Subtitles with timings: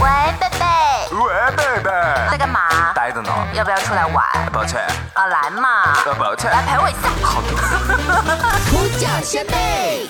[0.00, 0.08] 喂，
[0.40, 0.64] 贝贝，
[1.14, 1.90] 喂，贝贝，
[2.30, 2.60] 在干嘛？
[2.94, 3.30] 待着呢。
[3.54, 4.24] 要不要出来玩？
[4.50, 4.80] 抱歉，
[5.12, 6.50] 啊，来嘛，呃，抱歉。
[6.50, 6.98] 来陪我一下。
[7.22, 7.48] 好的。
[8.70, 10.08] 呼叫先辈，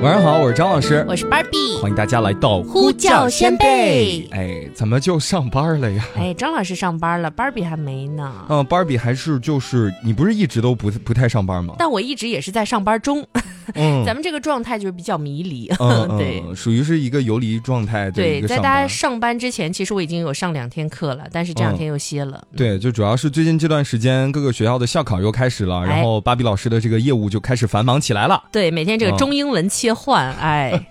[0.00, 1.80] 晚上好，我是张老师，我是芭比。
[1.82, 4.28] 欢迎大家来到呼叫先辈。
[4.30, 6.04] 哎，怎么就上班了呀？
[6.16, 8.32] 哎，张老师上班了，芭比还没呢。
[8.48, 11.74] 嗯，芭比还是就是你不是一直都不不太上班吗？
[11.76, 13.26] 但我一直也是在上班中。
[13.74, 15.68] 嗯， 咱们这个状态就是比较迷离。
[15.80, 18.86] 嗯嗯对属于是一个游离状态对，在大家。
[18.86, 22.42] 上班之前，其实我已经有上两天课了，但是这两天又歇了。
[22.56, 28.44] 对，就主要是最近这段时间，各个学校的校考又开始了，然哎后芭比老师的这个业务就开始繁忙起来了。
[28.50, 30.88] 对，每天这嗯个中英文切换， 哎，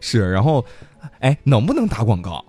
[0.00, 0.64] 是，然后，
[1.20, 2.44] 哎，能不能打广告？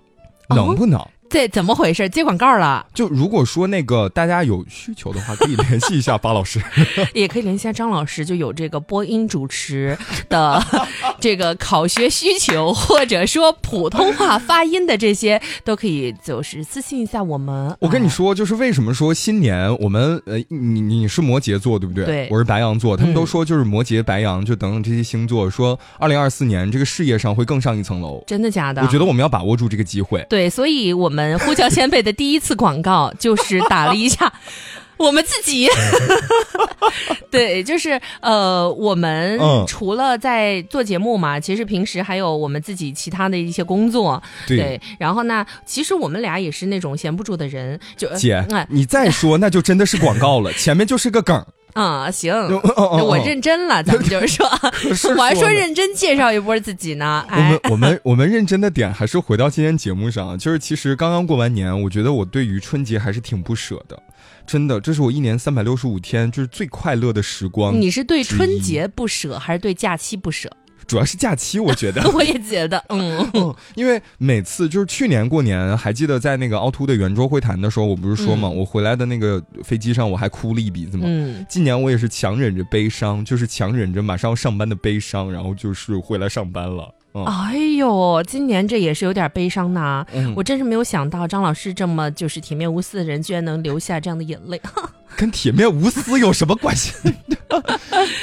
[0.48, 1.00] 哦能不能？
[1.30, 2.08] 这怎么回事？
[2.08, 6.60] 接广告了，就如果说那个大家有需求的话，可以联系一下巴老师。
[7.14, 9.96] 也可以联系一下张老师，就有这个播音主持
[10.28, 10.60] 的
[11.20, 17.70] 这个考学需求，或者说普通话发音的这些，都可以就是私信一下我们。
[17.70, 22.04] 哎，我跟你说，就是为什么说新年我们呃，你你是摩羯座对不对？
[22.04, 28.24] 对我是白羊座，他们嗯都说就是摩羯、白羊就等等这些星座，说二零二四年这个事业上会更上一层楼。
[28.26, 28.82] 真的假的？
[28.82, 30.26] 我觉得我们要把握住这个机会。
[30.28, 34.32] 对，所以我们呼叫先辈的第一次广告就是打了一下
[34.98, 35.66] 我们自己。
[37.30, 44.22] 对，就是呃，我们嗯除了在做节目嘛，其实平时还有我们自己其他的一些工作。
[44.46, 51.80] 对然后呢，其实我们俩也是那种闲不住的人，就姐哎，你再说那就真的是广告了，前面就是个梗儿。
[51.80, 52.32] 啊、行。
[52.32, 54.46] 哦哦哦我认真了， 咱们就是说，
[54.94, 57.24] 是我还说认真介绍一波自己呢。
[57.28, 64.00] 我哎们，我们我们认真的点还是回到今天节目上，就是其实刚刚过完年，我觉得我对于春节还是挺不舍的，
[64.46, 67.80] 真的，这是我一年三百六十五天就是最快乐的时光。
[67.80, 70.50] 你是对春节不舍，还是对假期不舍？
[70.90, 72.02] 主要是假期，我觉得。
[72.10, 81.04] 我也觉得，嗯， 嗯，因为每次就是去年过年，还记得在那个凹凸的圆桌会谈的时候，我不是说嘛，嗯我回来的那个飞机上我还哭了一鼻子嘛。
[81.06, 86.92] 嗯，今年我也是强忍着悲伤，就是强忍着马上要上班的悲伤，然后就是回来上班了。
[87.14, 90.04] 嗯，哎呦，今年这也是有点悲伤呐。
[90.12, 94.60] 嗯我真是没有想到张老师这么就是铁面无私的人，居然能流下这样的眼泪。
[95.16, 96.92] 跟铁面无私有什么关系？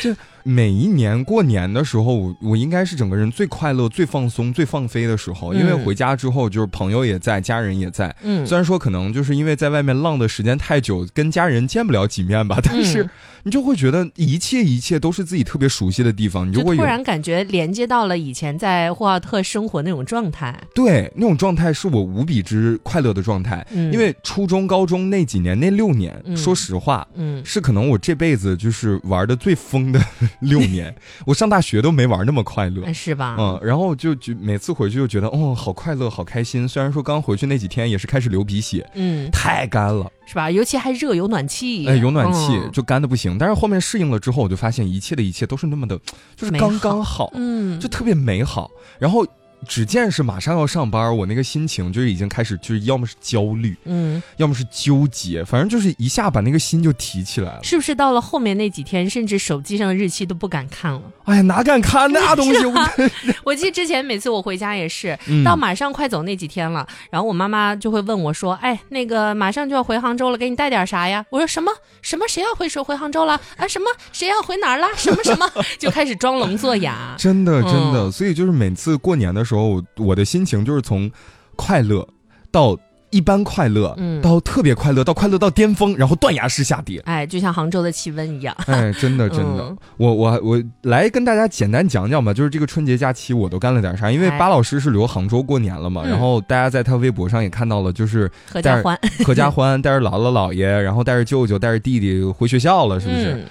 [0.01, 0.15] 就
[0.47, 8.15] 每一年过年的时候，我我应该是整个人最快乐、最放松、最放飞的时候，因为嗯回家之后就是朋友也在，家人也在。
[8.23, 8.47] 嗯。
[8.47, 13.09] 虽然说可能就是因为在外面浪的时间太久，跟家人见不了几面吧，但是嗯
[13.47, 20.53] 你就会觉得一切一切都是自己特别熟悉的地方，你就会有突然感觉连接到了以前在霍尔特生活那种状态。
[20.75, 23.65] 对那种状态是我无比之快乐的状态。
[23.71, 30.01] 嗯因为初中、高中那几年那六年，嗯说实话，嗯，是可能我这辈子就是玩的最疯的
[30.41, 30.93] 六年，
[31.25, 32.91] 我上大学都没玩那么快乐。
[32.93, 33.37] 是吧？
[33.39, 36.67] 嗯，然后就就每次回去就觉得，哦，好快乐，好开心。
[36.67, 40.51] 虽然说刚回去那几天也是开始流鼻血，嗯，太干了，是吧？
[40.51, 43.36] 尤其还热，有暖气，哎，有暖气嗯就干的不行。
[43.37, 45.99] 但是后面适应了之后，我就发现一切的一切都是那么的，
[46.35, 48.69] 就是刚刚好好，嗯，就特别美好。
[48.99, 49.25] 然后
[49.67, 57.59] 只见是马上要上班，我那个心情就已经开始，就是要么是焦虑，嗯，要么是纠结，反正就是一下把那个心就提起来了。
[57.63, 61.01] 是不是到了后面那几天，甚至手机上的日期都不敢看了？
[61.25, 62.65] 哎呀，哪敢看那东西？
[62.65, 62.89] 我
[63.45, 72.27] 我记得之前每次我回家也是，嗯到马上快走那几天了，然后我妈妈就会问我说：“哎，那个马上就要回杭州了，给你带点啥呀？”我说：“什么什么？
[72.27, 73.39] 谁要回首回杭州了？
[73.57, 74.87] 啊，什么谁要回哪儿了？
[74.95, 77.15] 什么什么？”就开始装聋作哑。
[77.17, 81.09] 真的真的，嗯所以就是每次过年的时候，我我的心情就是从
[81.55, 82.07] 快乐
[82.51, 82.77] 到
[83.09, 87.01] 一般快乐，嗯到特别快乐，到快乐到巅峰，然后断崖式下跌。
[87.05, 88.53] 哎，就像杭州的气温一样。
[88.67, 94.11] 哎，真的 真的，嗯我我我来跟大家简单讲讲吧，就是这个春节假期我都干了点啥。
[94.11, 103.33] 因为哎巴老师是留杭州过年了嘛，嗯然后大家在他微博上也看到了，就是合家欢， 合家欢，带着姥姥姥爷，然后带着舅舅，带着弟弟回学校了，是不是？
[103.35, 103.45] 嗯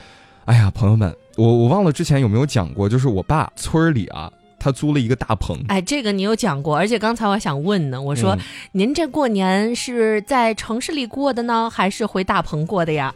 [0.47, 5.59] 哎呀，朋友们，我我忘了之前有没有讲过，就是我爸村儿里啊，他租了一个大棚。
[5.69, 8.41] 哎，这个你有讲过，而且刚才我想问呢，我说、嗯
[8.73, 13.13] 您这过年是在城市里过的呢，还是回大棚过的呀？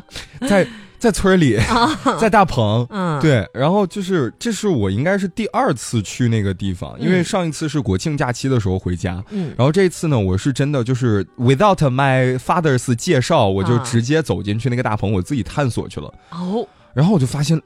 [0.48, 0.66] 在
[0.98, 1.58] 在村儿里，
[2.18, 2.86] 在大棚。
[2.90, 17.60] 嗯，，对，然后就是这是我应该是第二次去那个地方，因为嗯上一次是国庆假期的时候回家，嗯然后这一次呢，我是真的就是 without my father's 介绍，我就啊直接走进去那个大棚，我自己探索去了，哦，然后我就发现，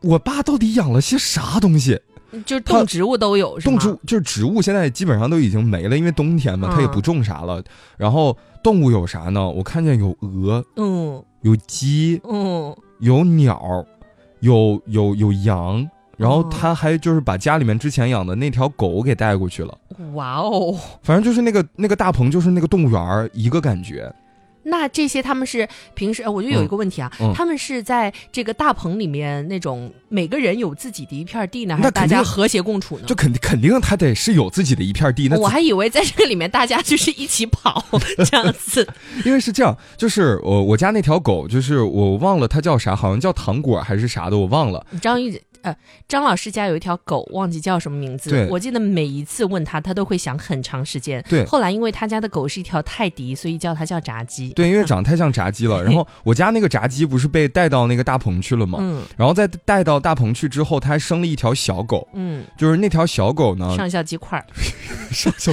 [0.00, 2.00] 我爸到底养了些啥东西？
[2.44, 7.62] 就是动植物都有，动植物就是植物，现在基本上都已经没了，因为冬天嘛，它也嗯不种啥了。
[7.96, 9.48] 然后动物有啥呢？
[9.48, 13.84] 我看见有鹅，嗯有鸡，嗯，有鸟，
[14.40, 19.78] 有有有羊，然后哦他还就是把家里面之前养的那条狗给带过去了。
[20.14, 24.12] 哇哦，反正就是那个那个大棚，就是那个动物园一个感觉。
[24.68, 33.04] 那这些他们是平时，呃我就有一个问题啊，嗯嗯他们是在这个大棚里面那种每个人有自己的一片地呢，还是大家和谐共处呢？
[33.06, 37.84] 就肯定肯定他得是有自己的一片地，那我还以为在这个里面 大家就是一起跑
[38.24, 38.86] 这样子。
[39.24, 44.86] 因为是这样，就是我我家那条狗，就是我忘了它叫啥，好像叫糖果还是啥的，我忘了。
[45.00, 45.74] 张玉呃，
[46.06, 48.30] 张老师家有一条狗，忘记叫什么名字。
[48.30, 51.24] 对我记得每一次问他，他都会想很长时间。
[51.28, 54.50] 对后来因为他家的狗是一条泰迪，所以叫它叫炸鸡。
[54.50, 55.82] 对，因为长得太像炸鸡了。
[55.82, 58.78] 然后 我家那个炸鸡不是被带到那个大棚去了吗？
[58.80, 64.44] 嗯然后在带到大棚去之后，它还生了一条小狗，嗯，就是那条小狗呢， 上校鸡块儿。
[65.10, 65.52] 上小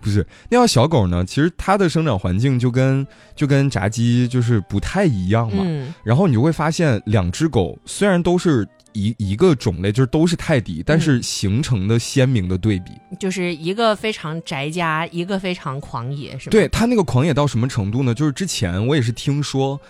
[0.00, 3.06] 不是那条小狗呢，其实它的生长环境就跟
[3.36, 5.62] 就跟炸鸡就是不太一样嘛。
[5.64, 12.92] 嗯然后你就会发现，两只狗虽然都是一一个种类，就是都是泰迪，但是形成的鲜明的对比。
[13.18, 16.50] 就是一个非常宅家，一个非常狂野，是吗？
[16.50, 18.14] 对他那个狂野到什么程度呢？
[18.14, 19.80] 就是之前我也是听说，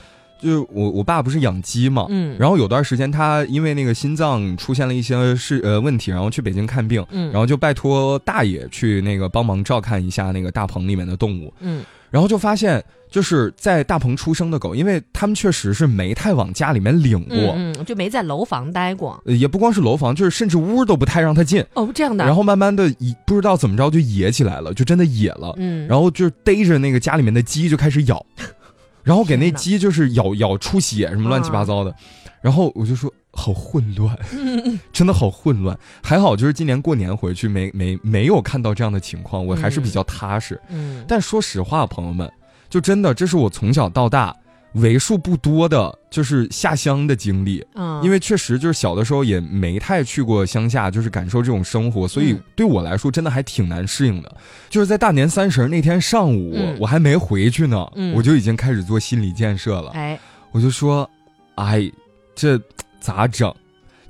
[0.41, 17.37] 就是我我爸不是养鸡嘛，嗯然后有段时间他因为那个心脏出现了一些事呃问题，然后去北京看病，嗯然后就拜托大爷去那个帮忙照看一下那个大棚里面的动物，嗯然后就发现就是在大棚出生的狗，因为他们确实是没太往家里面领过。
[17.57, 19.21] 嗯嗯，就没在楼房待过。
[19.27, 22.25] 呃也不光是楼房，就是甚至屋都不太让它进，哦，这样的。
[22.25, 28.25] 然后慢慢的一不知道怎么着就野起来了，就真的野了，嗯，然后就逮着那个家里面的鸡就开始咬，
[29.03, 31.95] 然后给那鸡就是咬咬出血什么乱七八糟的，
[32.43, 34.17] 然后我就说好混乱，
[34.93, 35.77] 真的好混乱。
[36.03, 40.61] 还好就是今年过年回去没没没有看到这样的情况，我还是比较踏实。
[40.69, 42.31] 嗯但说实话，朋友们，
[42.69, 44.35] 就真的这是我从小到大
[44.75, 47.65] 为数不多的，就是下乡的经历。
[47.75, 54.35] 嗯，因为确实就是小的时候也没太去过乡下，就是感受这种生活，所以嗯对我来说真的还挺难适应的。
[54.71, 59.91] 就是在大年三十那天上午，嗯我还没回去呢，嗯我就已经开始做心理建设了。
[59.93, 60.19] 哎，
[60.53, 61.09] 我就说，
[61.57, 61.91] 哎，
[62.35, 62.59] 这
[63.03, 63.53] 咋整？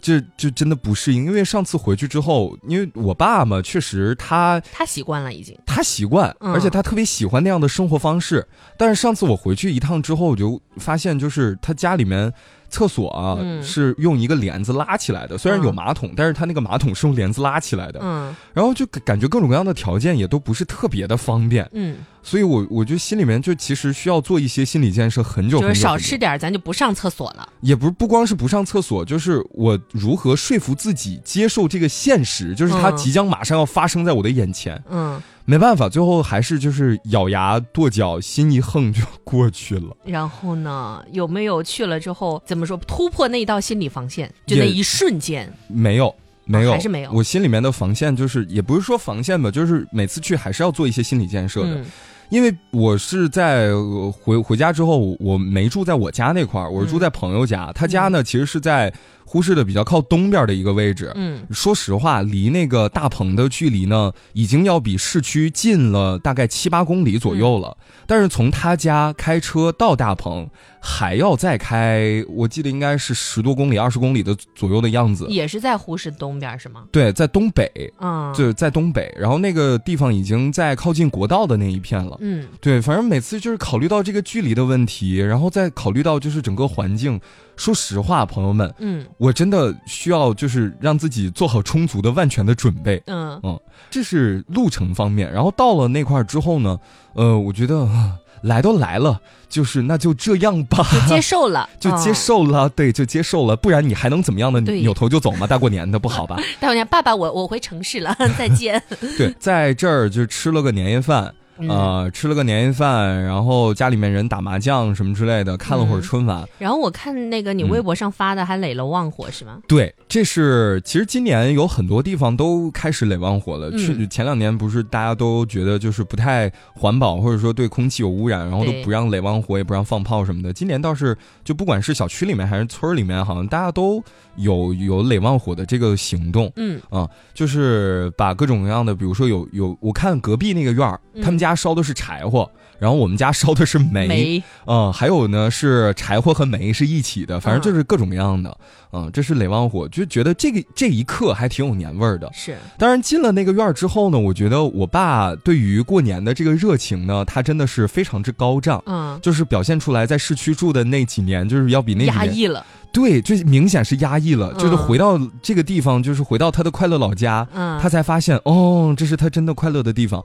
[0.05, 5.57] 这就真的不适应，因为上次回去之后，因为我爸嘛，确实他他习惯了已经。
[5.65, 8.45] 他习惯，嗯而且他特别喜欢那样的生活方式。
[8.77, 12.33] 但是上次我回去一趟之后，我就发现，就是他家里面
[12.69, 18.01] 厕所啊、嗯是用一个帘子拉起来的，虽然有嗯马桶，但是他那个马桶是用帘子拉起来的。
[18.03, 27.49] 嗯然后就感感觉各种各样的条件也都不是特别的方便，嗯，所以我我就心里面就其实需要做一些心理建设，很久就是少吃点，咱就不上厕所了。
[27.63, 34.83] 也不是不光是不上厕所，就是我如何说服自己接受这个现实，就是它嗯即将马上要发生在我的眼前。
[34.91, 39.97] 嗯，没办法，最后还是就是咬牙跺脚，心一横就过去了。
[40.05, 44.29] 然后呢，有没有去了之后怎么说突破那一道心理防线？
[44.45, 46.13] 就那一瞬间，没有，
[46.45, 51.77] 没有，还是没有我心里面的防线就是，也不是说防线吧，就是每次去还是要做一些心理建设的。
[51.77, 51.87] 嗯
[52.33, 57.71] 因为我是在呃回回家之后，我没住在我家那块儿，我是住在朋友家。
[57.75, 58.91] 他家呢，其实是在
[59.25, 61.13] 呼市的比较靠东边的一个位置。
[61.15, 67.77] 嗯说实话，离那个大棚的距离呢，已经要比市区近了大概七八公里左右了。
[68.07, 70.49] 但是从他家开车到大棚，
[70.81, 75.27] 还要再开，我记得应该是十多公里、二十公里的左右的样子。
[75.29, 76.85] 也是在呼市东边是吗？
[76.91, 77.71] 对，在东北，
[78.01, 82.17] 嗯，对在东北，然后那个地方已经在靠近国道的那一片了。
[82.21, 87.21] 嗯对，反正每次就是考虑到这个距离的问题，然后再考虑到就是整个环境。
[87.55, 93.01] 说实话，朋友们，嗯我真的需要就是让自己做好充足的万全的准备。
[93.07, 96.77] 嗯嗯这是路程方面，然后到了那块儿之后呢，
[97.15, 102.15] 呃，我觉得啊来都来了，就是那就这样吧，就接受了， 就接嗯。
[102.17, 104.61] 受了，对，就接受了，不然你还能怎么样呢？
[104.61, 105.47] 对扭头就走吗？
[105.47, 106.35] 大过年的不好吧？
[106.59, 108.83] 大过年，爸爸，我我回城市了， 再见。
[109.17, 111.35] 对，在这儿就吃了个年夜饭，嗯
[111.69, 116.49] 呃，吃了个年夜饭，然后家里面人打麻将什么之类的，看了会儿嗯春晚。
[116.59, 119.59] 然后我看那个你微博上发的还垒了旺火是吗？
[119.69, 123.71] 对，这是其实今年有很多地方都开始垒旺火了。
[123.71, 130.53] 嗯去前两年不是大家都觉得就是不太环保，或者说对空气有污染，然后都不让垒旺火，也不让放炮什么的。
[130.53, 134.03] 今年倒是就不管是小区里面还是村儿里面，好像大家都
[134.37, 136.53] 有有垒旺火的这个行动。
[136.57, 148.57] 嗯啊，就是把各种各样的，比如说有有，我看隔壁那个院儿，嗯他们家家烧的是柴火，然后我们家烧的是煤，煤嗯，还有呢是柴火和煤是一起的，反正就是各种各样的，
[148.93, 152.31] 嗯，这是垒旺火，就觉得这个这一刻还挺有年味儿的。
[152.33, 158.83] 是，当然进了那个院儿之后呢，我觉得我爸对于过年的这个热情呢，他真的是非常之高涨。
[158.87, 164.53] 嗯，就是表现出来，在市区住的那几年，就是要比那压抑了，对，就明显是压抑了。
[164.57, 170.25] 嗯就是回到这个地方，就是回到他的快乐老家，嗯他才发现，哦，这是他真的快乐的地方。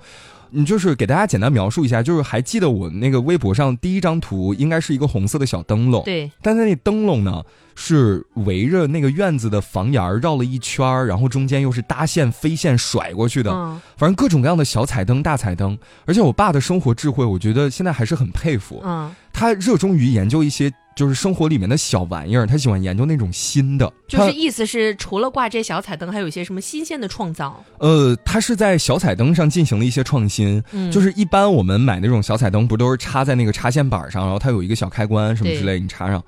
[0.50, 7.44] 你就是给大家简单描述一下，就是还记得我那个微博上第一张图，应该是一个红色的小灯笼，对，但是那灯笼呢
[7.76, 15.78] 是围着那个院子的房檐儿绕了一圈儿，然后中间又是搭线飞线甩过去的，嗯反正各种各样的小彩灯、大彩灯。
[16.06, 18.82] 而且我爸的生活智慧，我觉得现在还是很佩服。
[18.86, 23.94] 嗯，他热衷于研究一些就是生活里面的小玩意儿，他喜欢研究那种新的。
[24.08, 30.64] 就是意思是除了挂这小彩灯，还有一些什么新鲜的创造，呃，他是在小彩灯上进行了一些创新。
[30.72, 36.24] 嗯，就是一般我们买那种小彩灯，不都是插在那个插线板上，然后它有一个小开关什么之类，你插上。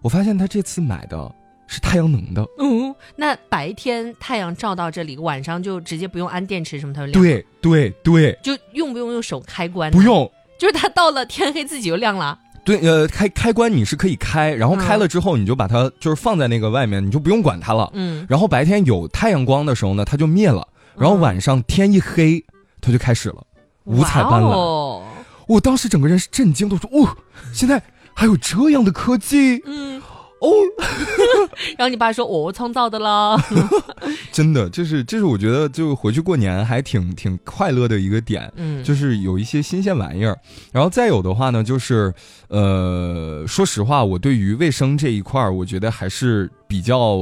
[0.00, 1.30] 我发现他这次买的
[1.66, 9.90] 是太阳能的，嗯，那白天太阳照到这里，晚上就直接不用安电池什么，它就亮。，对对对，就用不用用手开关？
[9.90, 10.30] 啊不，用。
[10.58, 12.38] 就是它到了天黑自己就亮了。
[12.66, 17.88] 对，呃，开开关你是可以开，然后嗯开了之后你就把它就是放在那个外面，你就不用管它了。
[17.94, 20.66] 嗯，然后白天有太阳光的时候呢，它就灭了，
[20.98, 22.44] 然后晚上天一黑，
[22.80, 23.46] 它就开始了，
[23.84, 24.50] 五彩斑斓。
[24.50, 25.02] 哦，
[25.46, 27.16] 我当时整个人是震惊都，说：“哦，
[27.52, 27.80] 现在
[28.12, 29.62] 还有这样的科技。
[29.64, 30.02] 嗯，
[30.40, 30.50] 哦！”
[31.78, 33.36] 然后你爸说：“我创造的啦。
[34.32, 40.36] 真的，就是这是我觉得就回去过年还挺挺快乐的一个点。”嗯，就是有一些新鲜玩意儿，
[40.72, 42.12] 然后再有的话呢，就是
[42.48, 47.18] 呃，说实话，我对于卫生这一块儿，我觉得还是比较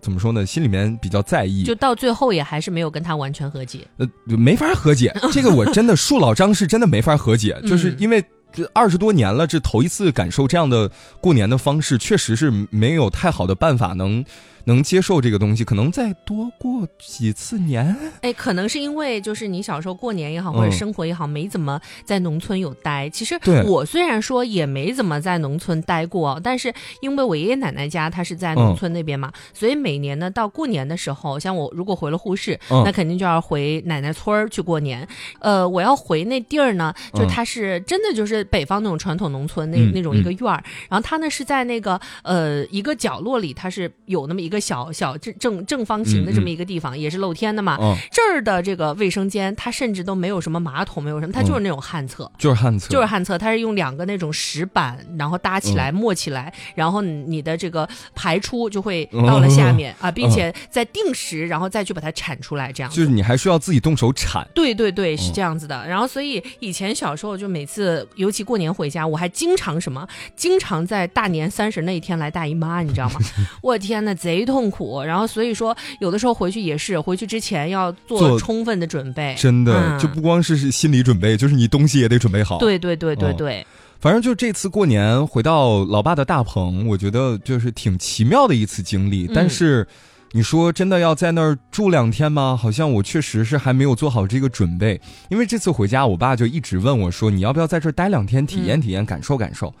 [0.00, 3.80] 怎么说呢，心里面比较在意，就到最后也还是没有跟他完全和解。
[3.96, 5.14] 呃没法和解。
[5.32, 8.22] 这个我真的树老张是真的没法和解，嗯就是因为。
[8.52, 10.90] 这二十多年了，这头一次感受这样的
[11.20, 14.24] 过年的方式，确实是没有太好的办法能
[14.64, 15.64] 能接受这个东西。
[15.64, 23.08] 可能再多过几次年，哎，可能是因为就是你小时候过年也好，嗯或者生活也好，没怎么在农村有待。
[23.08, 35.06] 其实我虽然说也没怎么在农村待过，但是因为我爷爷奶奶家他是在嗯农村那边嘛，所以每年呢到过年的时候，像我如果回了呼市，嗯那肯定就要回奶奶村儿去过年。
[35.40, 47.76] 呃，我要回那地儿呢，就嗯它是真的就是北方那种传统农村那、嗯那种一个院儿，然后它呢是在那个呃一个角落里，它是有那么一个小小正正正方形的这么一个地方，也是露天的嘛。
[47.80, 52.30] 嗯，这儿的这个卫生间，它甚至都没有什么马桶，没有什么，它就是那种旱厕。
[52.38, 64.46] 就是旱厕，就是旱厕，它是用两个那种石板，然后搭起来、嗯起来，然后你你的这个排出就会到了下面、啊，并且再定时，然后再去把它铲出来，这样就是你还需要自己动手铲。
[64.54, 65.86] 对对对，是嗯这样子的。
[65.88, 70.06] 然后，所以以前小时候就每次，尤其过年回家，我还经常什么，
[70.36, 73.20] 经常在大年三十那一天来大姨妈，你知道吗？
[73.62, 75.02] 我天呐，贼痛苦。
[75.02, 79.34] 然后所以说，有的时候回去也是，回去之前要做做充分的准备。
[79.38, 83.66] 真的，嗯就不光是是心理准备，就是你东西也得准备好。，对对对对嗯对，
[84.00, 89.26] 反正就这次过年回到老爸的大棚，我觉得就是挺奇妙的一次经历。
[89.26, 89.86] 嗯但是，
[90.32, 92.58] 你说真的要在那儿住两天吗？
[92.60, 95.00] 好像我确实是还没有做好这个准备。
[95.28, 99.72] 因为这次回家，我爸就一直问我说：“你要不要在这儿待两天，体验体验，感受感受？”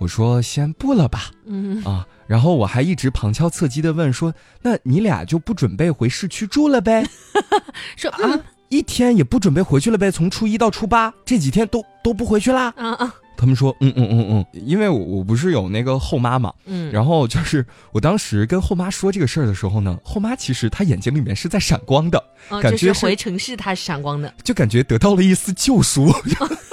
[0.00, 7.06] 我说：“先不了吧。”嗯，啊，然后我还一直旁敲侧击的问说：“那你俩就不准备回市区住了呗？
[7.96, 8.40] ”说嗯啊，
[8.70, 10.10] 一天也不准备回去了呗？
[10.10, 12.72] 从初一到初八这几天都都不回去啦？
[12.76, 24.34] 啊啊他们说，嗯嗯嗯嗯，因为我我不是有那个后妈嘛，嗯，然后就是我当时跟后妈说这个事儿的时候呢，后妈其实她眼睛里面是在闪光的，嗯感觉是就是回城市她是闪光的。
[24.44, 26.12] 就感觉得到了一丝救赎。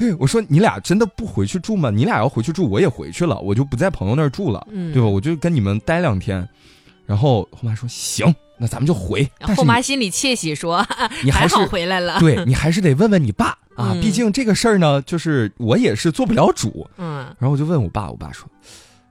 [0.00, 1.90] 对，我说你俩真的不回去住吗？
[1.90, 5.06] 你俩要回去住，我也回去了，我就不在朋友那儿住了，嗯对吧？
[5.06, 6.48] 我就跟你们待两天。
[7.04, 9.28] 然后后妈说行，那咱们就回。
[9.38, 10.86] 然后妈心里窃喜说
[11.22, 16.88] ：“你还 是好回来了。”对你还是得问问你爸 啊，嗯毕竟这个事儿呢，就是我也是做不了主。
[16.96, 18.48] 嗯，然后我就问我爸，我爸说：“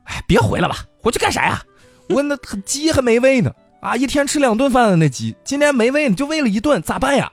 [0.05, 1.61] 哎，别回了吧，回去干啥呀？
[2.07, 7.31] 我那鸡还没喂呢，啊，一天吃两顿饭的那鸡，今天没喂呢，就喂了一顿，咋办呀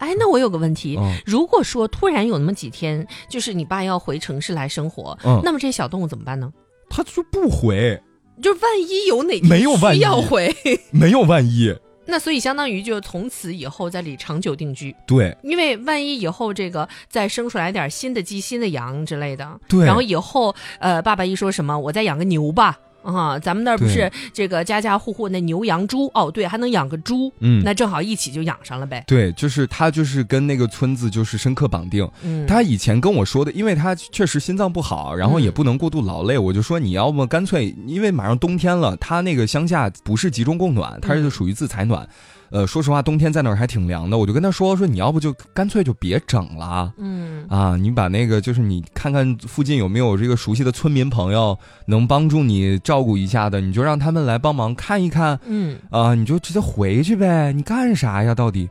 [0.00, 1.14] 哎，那我有个问？”题，嗯。
[1.24, 6.52] 如果说突然有那么几天，就是你爸要回城市来生活，嗯，那么这些小动物怎么办呢？
[6.88, 8.00] 他就不回，
[8.42, 9.98] 就万一有哪没有万一。
[9.98, 10.52] 需要回，
[10.90, 11.72] 没有万一。
[12.06, 15.36] 那所以相当于就从此以后在里长久定居，对。
[15.44, 19.84] 因为万一以后这个再生出来点新的鸡、新的羊之类的，对。
[19.86, 29.02] 然后以后呃爸爸一说什么，我再养个牛吧，啊，咱们那儿不是这个家家户户那牛羊猪哦，对，还能养个猪，嗯那正好一起就养上了呗。
[29.06, 32.08] 对，就是他就是跟那个村子就是深刻绑定。
[32.22, 42.08] 嗯，他以前跟我说的，因为他确实心脏不好，然后也不能过度劳累，我就说你要么干脆，因为马上冬天了，他那个乡下不是集中供暖，他是属于自采暖。
[42.50, 46.92] 呃，说实话，冬天在那儿还挺凉的，我就跟他说说，你要不就干脆就别整了。
[46.98, 58.68] 嗯啊，你把那个就是你看看附近有没有这个熟悉的村民朋友能帮助你照顾一下的，你就让他们来帮忙看一看嗯啊，你就直接回去呗，你干啥呀到底？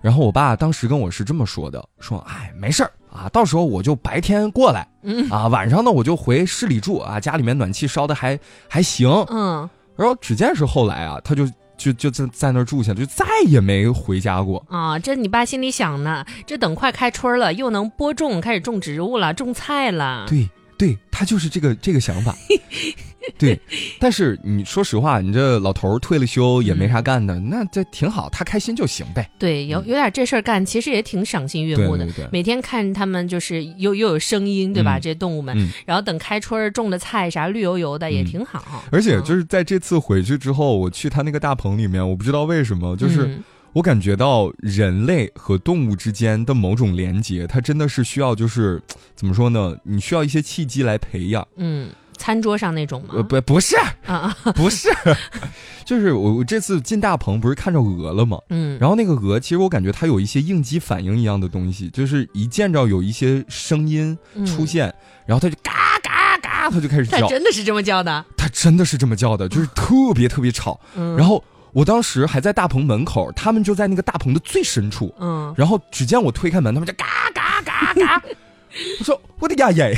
[0.00, 8.38] 然后我爸当时跟我是这么说的，说哎没事儿啊，到时候我就白天过来嗯啊，晚上呢我就回市里住啊，家里面暖气烧的还
[8.68, 9.08] 还行。
[9.28, 11.46] 嗯，然后只见是后来啊，他就
[11.82, 14.64] 就就在在那儿住下，就再也没回家过。
[14.68, 20.26] 啊，这你爸心里想呢，这等快开春了，又能播种，开始种植物了，种菜了。
[20.28, 20.48] 对
[20.78, 22.36] 对，他就是这个这个想法。
[23.38, 23.58] 对，
[23.98, 29.30] 但是你说实话，你这老头儿退了休也没啥干的，那这挺好，他开心就行呗。
[29.38, 32.04] 对，有有点这事儿干，其实也挺赏心悦目的。
[32.04, 34.98] 嗯对对对每天看他们就是又又有声音，对吧？
[34.98, 38.84] 嗯这些动物们，嗯然后等开春儿种的菜啥绿油油的，也嗯挺好。
[38.90, 43.42] 而且就是在这次回去之后，我去他那个大棚里面，我不知道为什么，就是嗯
[43.74, 48.78] 我感觉到人类和动物之间的某种连接，它真的是需要就是
[49.14, 49.74] 怎么说呢？
[49.82, 51.46] 你需要一些契机来培养。
[51.56, 51.88] 嗯，
[52.22, 53.14] 餐桌上那种吗？
[53.16, 53.74] 呃，不，不是，
[54.06, 54.88] 啊啊， 不是，
[55.84, 58.38] 就是我我这次进大棚不是看着鹅了吗？
[58.50, 64.94] 嗯，然后那个鹅，其实我感觉它有一些应激反应一样的东西，就是一见着有一些声音出现，
[65.26, 68.24] 然后它就嘎嘎嘎，它就开始它叫，真的是这么叫的。
[68.36, 70.78] 它真的是这么叫的，就是特别特别吵。
[70.94, 78.22] 嗯，然后我当时还在大棚门口，他们就在那个大棚的最深处，嗯，然后只见我推开门，他们就嘎嘎嘎嘎，
[79.00, 79.94] 我说我的呀耶，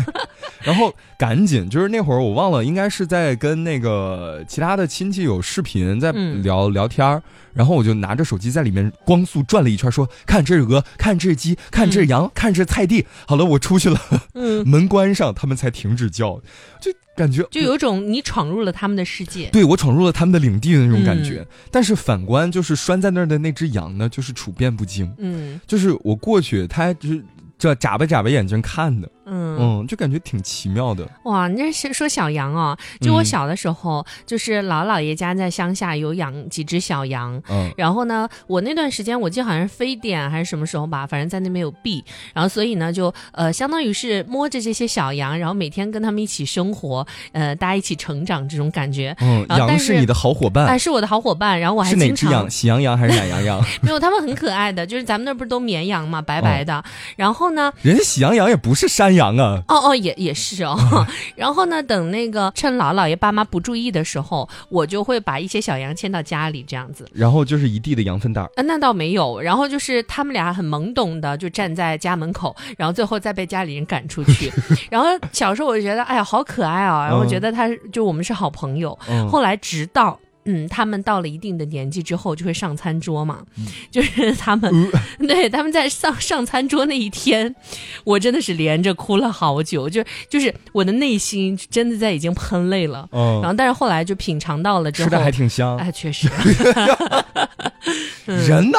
[0.62, 7.22] 然后赶紧就是那会儿我忘了，应该是在跟那个其他的亲戚有视频在嗯聊、聊天儿
[7.54, 13.04] 然后我就拿着手机在里面光速转了一圈，说看这是鹅，看这是鸡，看这是羊，看这是菜地。
[13.26, 14.00] 好了，我出去了，
[14.34, 16.40] 嗯，门关上，他们才停止叫，
[16.80, 19.48] 就感觉就有种你闯入了他们的世界。
[19.50, 21.46] 对我闯入了他们的领地的那种感嗯觉。
[21.72, 25.12] 但是反观就是拴在那儿的那只羊呢，就是处变不惊。
[25.18, 27.24] 嗯就是我过去，它就是
[27.60, 29.58] 这眨巴眨巴眼睛看的，嗯。
[29.60, 31.06] 嗯，就感觉挺奇妙的。
[31.24, 32.76] 哇，你这是说小羊哦？
[33.00, 37.40] 就我嗯小的时候，就是姥姥爷家在乡下有养几只小羊。
[37.48, 42.02] 嗯然后呢，我那段时间我记得好像是非典还是什么时候吧，反正在那边有币，
[42.34, 49.14] 然后所以呢就呃相当于是摸着这些小羊，然后每天跟他们一起生活，呃大家一起成长这种感觉。
[49.20, 52.48] 嗯，然后但是羊是你的好伙伴哎、伴，是我的好伙伴，然后我还是哪只羊？
[52.50, 53.64] 喜羊羊还是懒羊羊？
[53.82, 56.82] 没有，他们很可爱的，就是咱们那不是都绵羊嘛，白白的。
[57.16, 59.62] 然后呢，人家喜羊羊也不是山羊啊。
[59.68, 60.76] 哦哦，也也是哦。
[61.36, 67.08] 然后呢，等那个趁姥姥爷爸妈不注意的时候，我就会把一些小羊牵到家里，这样子。
[67.12, 68.50] 然后就是一地的羊粪蛋儿。
[68.56, 69.40] 呃，那倒没有。
[69.40, 74.52] 然后就是他们俩很懵懂的就站在家门口，然后最后再被家里人赶出去。
[74.90, 77.06] 然后小时候我就觉得，哎呀，好可爱啊！
[77.06, 78.98] 然后我觉得他就我们是好朋友。
[79.08, 80.18] 嗯，后来直到。
[80.46, 84.90] 嗯，他们到了一定的年纪之后，就会上餐桌嘛，嗯 就是他们，
[85.28, 87.54] 对，他们在上上餐桌那一天，
[88.04, 93.08] 我真的是连着哭了好久，就就是我的内心真的在已经喷泪了。
[93.12, 95.76] 然嗯，后，但是后来就品尝到了之后，吃的还挺香。
[95.76, 96.28] 哎，确实，
[98.26, 98.78] 人呢，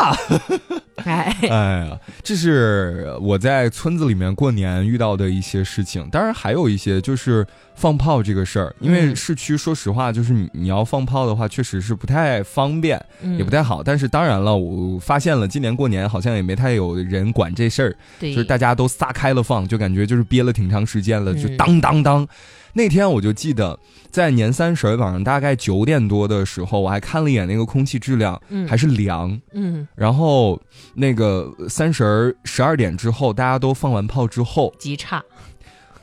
[1.04, 6.08] 哎， 哎呀，这是我在村子里面过年遇到的一些事情。
[6.10, 13.82] 当然还有一些就是放炮这个事儿，因为嗯市区说实话，就是你你要放炮的话，确实是不太方便，嗯也不太好。
[13.84, 22.28] 但是当然了，我发现了今年过年好像也没太有人管这事儿，就是大家都撒开了放，就感觉就是憋了挺长时间了，就嗯当当当。
[22.74, 23.78] 那天我就记得，
[24.10, 28.68] 在年三十儿晚上大概九点多的时候，我还看了一眼那个空气质量，嗯。
[28.68, 29.40] 还是凉。
[29.54, 29.88] 嗯。
[29.96, 30.62] 然后
[30.94, 35.24] 那个三十儿十二点之后，大家都放完炮之后，极差，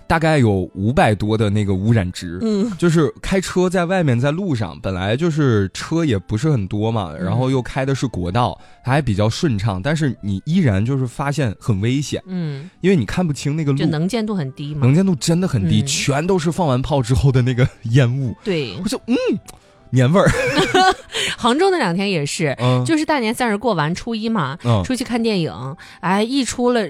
[0.09, 2.39] 大概有五百多的那个污染值。
[2.43, 2.69] 嗯。
[2.79, 7.25] 就是开车在外面，在路上，本来就是车也不是很多嘛，嗯。
[7.25, 13.79] 然后又开的是国道，还比较顺畅，但是你依然就是发现很危险，嗯，因为你看不清那个路。
[13.79, 14.81] 就，能见度很低嘛。
[14.87, 15.87] 能，见度真的很低，嗯。
[15.87, 18.75] 全都是放完炮之后的那个烟雾，对。
[18.83, 19.15] 我，就嗯，
[19.91, 20.31] 年味儿，
[21.37, 24.83] 杭州那两天也是，嗯，就是大年三十过完初一嘛，嗯。
[24.85, 25.53] 出去看电影，
[26.01, 26.83] 哎，一出了。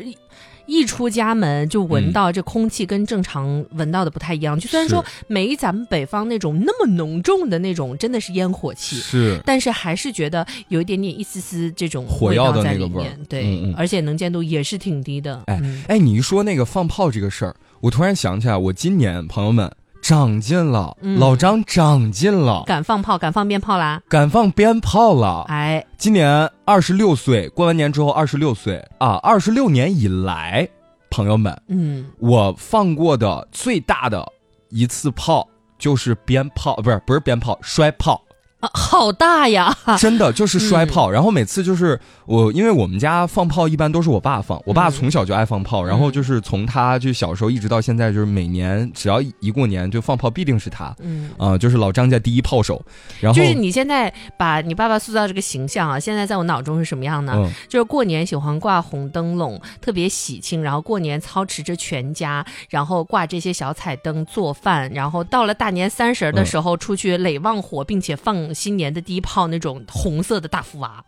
[0.68, 13.74] 一一出家门就闻到这空气跟正常闻到的不太一样，就虽然说没咱们北方那种那么浓重的那种，真的是烟火气，是，但是还是觉得有一点点一丝丝这种火药的那个味儿在里面，对，嗯嗯。
[13.76, 15.42] 而且能见度也是挺低的。
[15.46, 15.82] 哎嗯。
[15.88, 19.68] 哎，你一说那个放炮这个事儿，我突然想起来，我今年朋友们
[20.08, 24.00] 长进了，嗯老张长进了，敢放炮，敢放鞭炮啦！
[24.08, 25.44] 敢放鞭炮了。
[25.48, 30.66] 哎，今年二十六岁，过完年之后二十六岁啊，二十六年以来，
[31.10, 34.26] 朋友们，嗯，我放过的最大的
[34.70, 35.46] 一次炮
[35.78, 38.18] 就是鞭炮，不是不是鞭炮，摔炮。
[38.60, 39.76] 啊，好大呀！
[40.00, 51.30] 真的就是摔炮，然后每次就是我，因为我们家放炮一般都是我爸放，我爸嗯从小就爱放炮，然后就是从他就小时候一直到现在，就是每年只要一过年就放炮，必定是他，嗯。
[51.38, 52.82] 啊、就是老张家第一炮手，
[53.20, 57.34] 然后就是你现在把你爸爸塑造这个形象啊，现在在我脑中是什么样呢？
[57.36, 71.04] 嗯就是过年喜欢挂红灯笼，特别喜庆，然后过年操持着全家，然后挂这些小彩灯做饭，然后到了大年三十的时候出去垒旺火，并且放新年的第一炮那种红色的大福娃。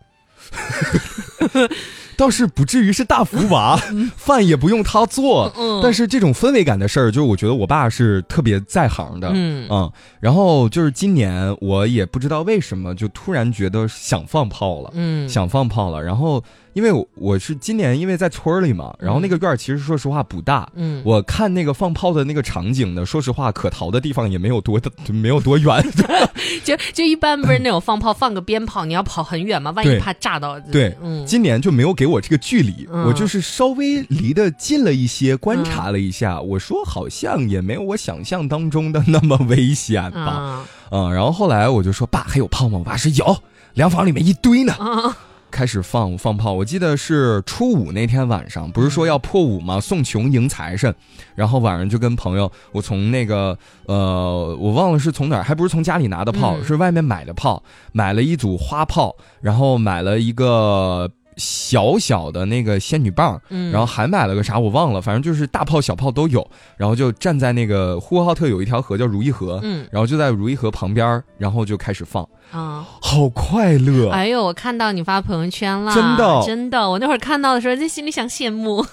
[2.17, 3.75] 倒是不至于是大福娃，
[4.15, 9.91] 饭也不用他做，嗯但是这种氛围感的事儿，就是我觉得我爸是特别在行的，嗯。
[10.19, 25.83] 然后就是今年我也不知道为什么，就突然觉得想放炮了，嗯，想放炮了，然后因为我我是今年因为在村儿里嘛，然后那个院儿其实说实话不大，嗯我看那个放炮的那个场景呢，说实话可逃的地方也没有多的，没有多远
[26.63, 30.59] 就就一般不是那种放炮放个鞭炮，你要跑很远嘛，万一怕炸到。
[30.59, 42.77] 对，嗯今年就没有给我这个距离，嗯我就是稍微离得近了一些，观察了一下，我说好像也没有我想象当中的那么危险吧，啊嗯，然后后来我就说爸还有炮吗？
[42.79, 43.37] 我爸说有，
[43.73, 44.73] 粮房里面一堆呢。
[45.61, 49.79] 啊开始放放炮，我记得是初五那天晚上，不是说要破五吗？
[49.79, 50.91] 送穷迎财神，
[51.35, 56.65] 然后晚上就跟朋友，我从那个呃，我忘了是从哪儿，还不是从家里拿的炮，嗯。
[56.65, 66.45] 是外面买的炮，买了一组花炮，然后买了一个小小的那个仙女棒，嗯，然后还买了个啥我忘了，反正就是大炮小炮都有，
[66.77, 69.87] 然后就站在那个呼和浩特有一条河叫如意河，嗯。
[69.91, 72.85] 然后就在如意河旁边，然后就开始放，啊。
[73.01, 74.09] 好快乐。
[74.11, 76.43] 哎呦，我看到你发朋友圈了，真的？
[76.45, 78.85] 真的，我那会儿看到的时候，在心里想羡慕。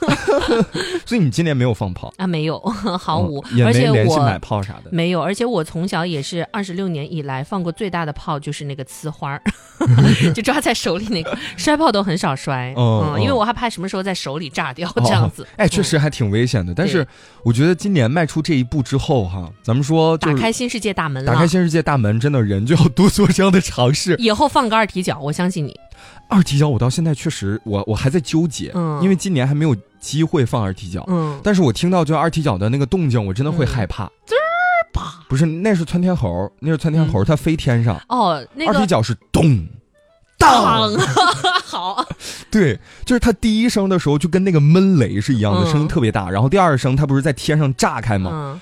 [1.07, 2.59] 所以你今年没有放炮，啊，没有，
[2.99, 4.91] 毫无，嗯也没而且联系买炮啥的。
[4.91, 9.43] 没有，而且我从小也是二十六年以来放过最大的炮就是那个呲花儿，
[10.35, 16.75] 就抓在手里那个，摔炮都很少摔，嗯嗯，因为嗯我害怕什么时候在手里炸掉这样子哦，哎，确实还挺危险的。
[16.75, 17.07] 但是
[17.43, 21.33] 我觉得今年迈出这一步之后，哈，咱们说打开新世界大门了。
[21.33, 24.17] 打开新世界大门，真的人就要多做这样的尝试。
[24.19, 25.75] 以后放个二踢脚，我相信你。
[26.29, 31.05] 二踢脚，我到现在确实，我我还在纠结，嗯因为今年还没有机会放二踢脚。
[31.09, 34.05] 嗯，但是我听到就二踢脚的那个动静，我真的会害怕。
[34.27, 34.39] 滋儿
[34.93, 35.25] 啪！
[35.29, 38.01] 不是，那是窜天猴，那是窜天猴，它飞天上。
[38.09, 39.67] 哦，那个二踢脚是咚。
[40.39, 40.97] 当，
[41.67, 42.07] 好，
[42.51, 46.31] 对，就是他第一声的时候就跟那个闷雷是一样的，嗯声音特别大。
[46.31, 48.61] 然后第二声他不是在天上炸开吗？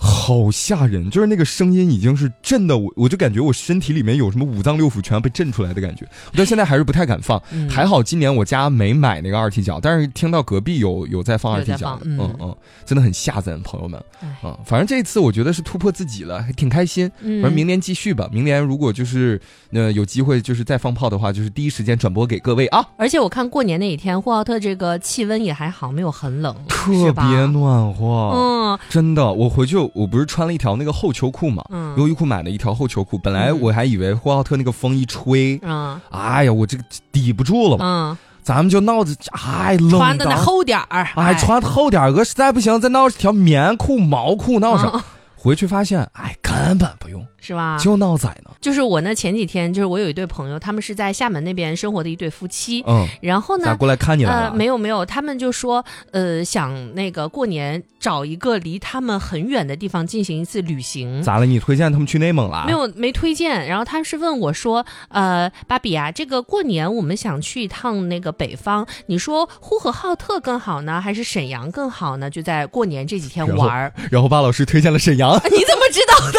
[0.00, 6.06] 嗯，好吓人，就是那个声音已经是震的，我我就感觉我身体里面有什么五脏六腑全要被震出来的感觉。
[6.32, 7.68] 我到现在还是不太敢放，嗯。
[7.68, 12.18] 还好今年我家没买那个二踢脚，但是听到隔壁有有在放二踢脚嗯。
[12.20, 14.28] 嗯嗯，真的很吓人，朋友们，哎。
[14.44, 17.10] 嗯，反正这一次我觉得是突破自己了，还挺开心。
[17.20, 17.42] 嗯。
[17.42, 19.40] 反正明年继续吧，明年如果就是
[19.72, 28.06] 呃有机会就是再放炮的话，就是第一时间转播给各位啊，而且我看过年那一天，呼和浩特这个气温也还好，没有很冷，特别暖和。
[28.34, 28.78] 嗯。
[28.88, 31.94] 真的，我回去我不是穿了一条那个厚秋裤嘛，嗯。
[31.98, 33.60] 优衣库买了一条厚秋裤，本来嗯。
[33.60, 36.00] 我还以为呼和浩特那个风一吹，嗯。
[36.10, 37.78] 哎呀，我这个抵不住了。
[37.78, 45.02] 嘛，嗯，咱们就闹着，哎，冷穿的那厚点儿，哎，穿厚点儿，我实在不行再闹条棉裤、毛裤闹上，嗯。
[45.36, 47.78] 回去发现，哎，根本不用，是吧？
[47.80, 53.64] 就闹仔呢，就是我呢，前几天就是我有一对朋友，他们是在厦门那边生活的一对夫妻，嗯，然后呢。
[53.64, 54.52] 咋过来看你了？
[54.54, 61.22] 没有没有，他们就说，呃，想那个过年找一个离他们很远的地方进行一次旅行。
[61.22, 61.46] 咋了？
[61.46, 62.64] 你推荐他们去内蒙了？
[62.66, 72.28] 没，有没推荐，然后他是问我说，呃，芭比啊，这个过年我们想去一趟那个北方，你说呼和浩特更好呢，还是沈阳更好呢？
[72.28, 76.38] 就在过年这几天然后玩儿，然后巴老师推荐了沈阳， 你怎么知道的？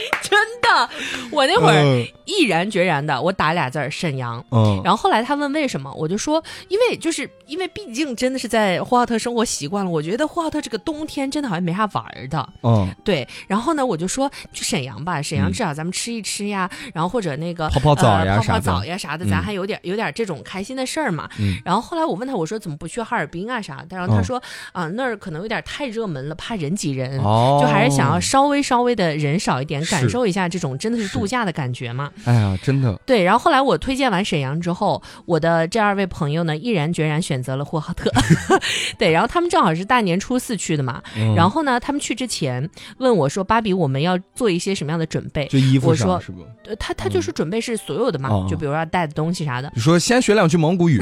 [0.22, 0.88] 真的，
[1.30, 4.42] 我那会儿嗯毅然决然的，我打俩字儿沈阳。
[4.50, 12.48] 嗯，然后后来他问为什么，我就说，因为就是因为毕竟真的是在呼和浩特生活习惯了，我觉得呼和浩特这个冬天真的好像没啥玩儿的。
[12.62, 21.28] 嗯，对，然后呢，我就说去沈阳吧，沈阳嗯至少咱们吃一吃呀，然后或者那个泡泡澡呀呃、泡泡澡呀啥的，咱嗯还有点有点这种开心的事儿嘛。
[21.38, 23.96] 嗯然后后来我问他，我说怎么不去哈尔滨啊啥的？
[23.96, 27.18] 然后他嗯说啊、那儿可能有点太热门了，怕人挤人。
[27.20, 32.10] 哦，就还是想要稍微稍微的人少一点，感受一下这种真的是是度假的感觉嘛。
[32.24, 38.10] 哎呀，真的，对，然后后来我推荐完沈阳之后，我的这二位朋友呢，毅然决然选择了呼和浩特。
[38.96, 42.68] 对，然后他们正好是大年初四去的嘛，嗯然后呢，他们去之前
[42.98, 49.72] 问我说：“芭比，我们要做一些什么样的准备就衣服我说上是不？？”呃他他就是准备是所有的嘛，哦就比如要带的东西啥的。
[49.74, 51.00] 你说先学两句蒙古语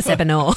[0.00, 0.52] ，s e b no，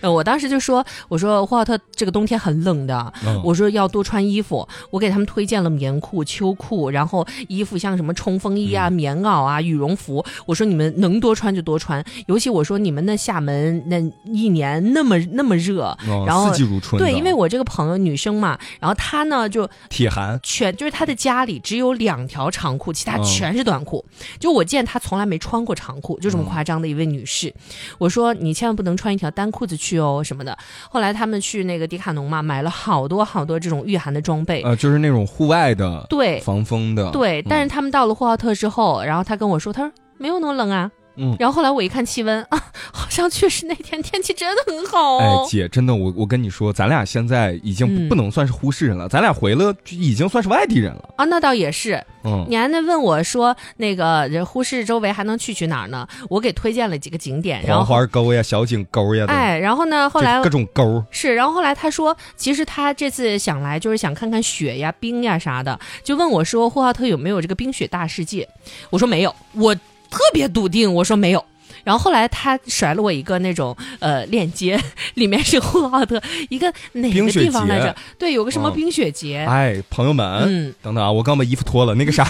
[0.00, 4.66] 呃我当时就说：“我说呼和浩特这个冬天很冷的，嗯我说要多穿衣服。
[4.90, 10.24] 我给他们推荐了棉裤、秋裤，然后衣服像什么冲锋衣嗯啊、棉袄啊、羽绒服。
[10.46, 24.04] 我说你们能多穿就多穿，尤其我说你们那厦门那一年那么那么热，嗯然后四季如春，对，因为我这个朋友女生嘛，然后她呢就体寒，全就是她的家里只有两条长裤，其他嗯全是短裤。
[24.38, 27.52] 就我见她从来没穿过长裤，就这么夸张的一位女士。
[27.98, 30.56] 我说你千万不能穿一条单裤子去哦什么的。
[30.90, 34.62] 后来他们去那个迪卡侬嘛，买了好多好多这种御寒的装备。
[34.62, 40.90] 呃，就是那种户外的，对防风的，对，但是嗯他们到了呼和浩特之后，然后他跟我说，他说没有那么冷啊。
[41.18, 45.46] 嗯然后后来我一看气温 啊，好像确实那天天气真的很好哎哦，。
[45.50, 51.08] 姐，真的，我我跟你说，咱俩现在已经不,、能算是呼市人了，咱俩回了就已经算是外地人了。
[51.16, 52.02] 啊，那倒也是。
[52.24, 56.06] 嗯，你还那问我说，那个这呼市周围还能去去哪儿呢？
[56.28, 61.02] 我给推荐了几个景点，然黄后花沟呀、小井沟呀，哎，然后呢，后来各种沟。
[61.10, 68.48] 是，然后后来他说，其实他这次想来就是想看看雪呀、冰呀啥的，就问我说，呼和浩特有没有这个冰雪大世界？
[68.90, 69.74] 我说没有，我
[70.10, 71.44] 特别笃定，我说没有。
[71.84, 74.78] 然后后来他甩了我一个那种呃链接，
[75.14, 77.94] 里面是呼和浩特一个哪个地方来着？
[78.18, 79.38] 对，有个什么嗯冰雪节。
[79.48, 82.28] 哎，朋友们，嗯，等等啊，我刚把衣服脱了，那个啥，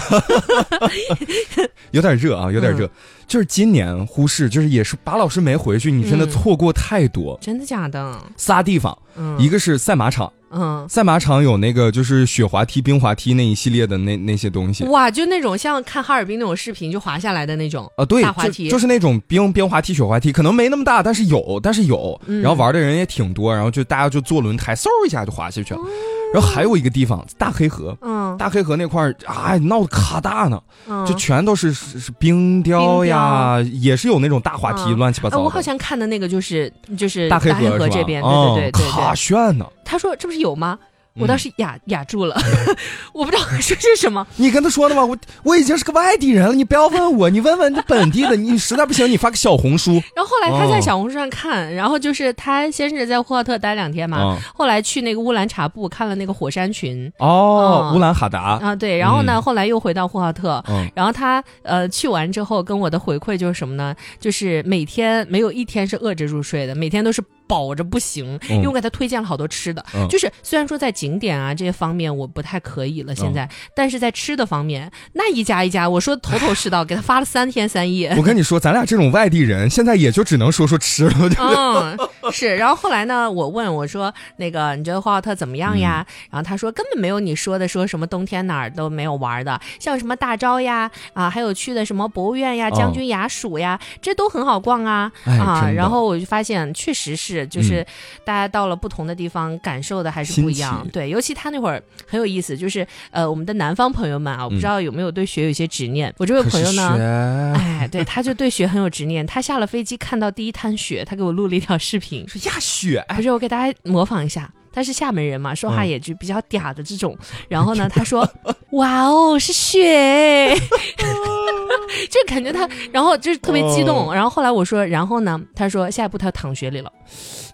[1.91, 2.85] 有点热啊，有点热。
[2.85, 2.89] 嗯
[3.29, 7.37] 就是今年呼市，就是也是巴老师没回去，你真的嗯错过太多。
[7.39, 8.19] 真的假的？
[8.35, 10.87] 仨地方，嗯，一个是赛马场，嗯。
[10.89, 14.85] 赛马场有那个就是雪滑梯、冰滑梯那一系列的那那些东西。
[14.85, 25.79] 哇，就那种像看哈尔滨那种视频就滑下来的那种啊，对，滑梯，就是那种冰冰滑梯、雪滑梯，可能没那么大，但是有，但是有，嗯然后玩的人也挺多，然后就大家就坐轮胎，嗖一下就滑下去了。
[25.79, 25.83] 哦
[26.33, 35.43] 然后还有一个地方，大黑河，嗯大黑河那块儿啊，闹得可大呢，嗯，就全都是是是冰雕呀，也是有那种大滑梯，乱七八糟的。
[35.43, 39.15] 我好像看的那个就是就是大黑黑河这边，对嗯对对对可。
[39.15, 39.65] 炫呢！
[39.83, 40.77] 他说这不是有吗？
[41.19, 42.35] 我嗯当时哑哑住了，
[43.13, 44.25] 我不知道说是什么。
[44.37, 45.03] 你跟他说的吗？
[45.05, 48.35] 我我已经是个外地人了，你不要问我，你问问这本地的。
[48.35, 49.93] 你实在不行，你发个小红书。
[50.15, 58.57] 然后后来他在哦小红书上看，然后就是他先是在呼和浩特待两天嘛，嗯后来去那个乌兰察布看了那个火山群哦，嗯乌兰哈达。
[58.59, 60.63] 啊，对，然后呢，嗯后来又回到呼和浩特。
[60.69, 63.93] 嗯，然后他呃去完之后跟我的回馈就是什么呢？
[64.19, 68.39] 就是每天没有一天是饿着入睡的，每天都是饱着不行。
[68.49, 78.13] 嗯因为我给他推荐了好多吃的，嗯就是虽然说在景点啊这些方面我不太可以了现在，但是在吃的方面那一家一家，我说头头是道，给他发了三天三夜。
[78.17, 81.29] 我跟你说，咱俩这种外地人，现在也就只能说说吃了。
[81.39, 81.97] 嗯，
[82.31, 82.55] 是。
[82.55, 86.05] 然后后来呢，我问我说，那个你觉得呼和浩特怎么样呀？
[86.07, 95.69] 嗯然后他说根本没有你说的说什么冬天哪儿都没有玩的，像什么大昭呀，啊，还有去的什么博物院呀、哦将军衙署呀，这都很好逛啊哎啊。
[95.69, 97.85] 然后我就发现，确实是，就是嗯
[98.25, 100.87] 大家到了不同的地方，感受的还是不一样。
[100.91, 106.13] 对，尤其他那会儿很有意思，就是呃，我们的南方朋友们啊，我不知道有没有对雪有些执念。
[106.17, 109.25] 我这位朋友呢，哎，对，他就对雪很有执念。
[109.25, 112.27] 他下了飞机看到第一滩雪，他给我录了一条视频。
[112.27, 114.51] 说呀雪，哎不是，我给大家模仿一下。
[114.71, 117.17] 他是厦门人嘛，说话嗯也就比较嗲的这种。
[117.47, 118.27] 然 后呢，他说
[118.71, 120.55] ：“哇哦，是雪！”
[122.09, 124.09] 就感觉他，然后就是特别激动。
[124.09, 126.91] 哦然后后来我说：“然后呢？”他说：“下一步他躺雪里了。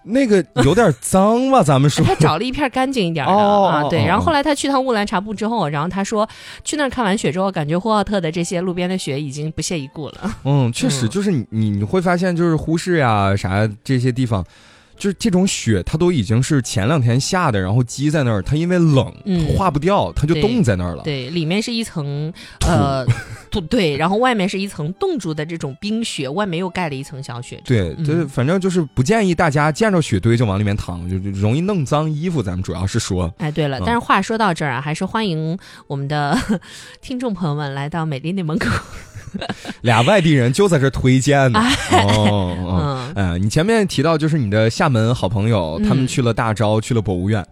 [0.04, 1.62] 那个有点脏吧？
[1.62, 4.04] 咱们说 他找了一片干净一点的啊，对。
[4.04, 6.28] 然后后来他去趟乌兰察布之后，然后他说
[6.64, 10.34] 去那儿看完雪之后，感觉呼和浩特的这些路边的雪已经不屑一顾了。
[10.44, 14.44] 嗯，确实，嗯就是你你你会发现，就是呼市呀啥这些地方，
[14.96, 21.02] 就是这种雪，它都已经是前两天下的，然后积在那儿，它因为冷，嗯化不掉，它就冻在那儿了。
[21.04, 22.32] 对，里面是一层
[22.66, 23.06] 呃
[23.50, 27.60] 土，对，然后外面是一层冻住的这种冰雪，外面又盖了一层小雪。
[27.64, 32.42] 对，嗯这反正就是不建议大家见着雪堆就往里面躺，就就容易弄脏衣服。
[32.42, 36.38] 咱们主要是说，哎，对了，嗯但是话说到这儿啊，还是欢迎我们的
[37.00, 38.66] 听众朋友们来到美丽内蒙古。
[39.82, 41.60] 俩外地人就在这推荐呢。
[41.90, 47.44] 哎哦，哦嗯哎，你前面提到就是你的厦门好朋友，他们嗯去了大昭，去了博物院。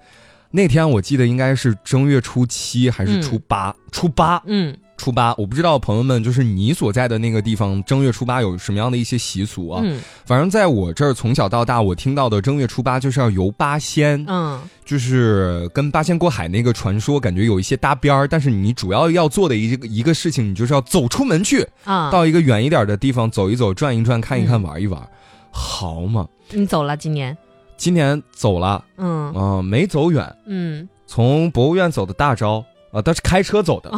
[0.53, 3.75] 那天我记得应该是正月初七还是初八？
[3.91, 4.73] 初八，嗯。
[4.97, 9.83] 初八，我不知道朋友们就是你所在的那个地方正月初八有什么样的一些习俗啊？
[9.85, 10.01] 嗯。
[10.25, 14.61] 反正在我这儿从小到大，我听到的正月初八就是要游八仙，嗯。
[14.85, 24.63] 就是跟八仙过海那个传说感觉有一些搭边儿，但是你主要要做的一个一个事情，你就是要走出门去，啊，到一个远一点的地方走一走、转一转、看一看、嗯。
[24.63, 25.03] 玩一玩，
[25.57, 26.27] 好嘛？
[26.51, 27.37] 你走了今年？
[27.77, 29.33] 今年走了，嗯。
[29.33, 30.89] 啊、没走远，嗯。
[31.07, 33.91] 从博物院走的大招啊，但是开车走的，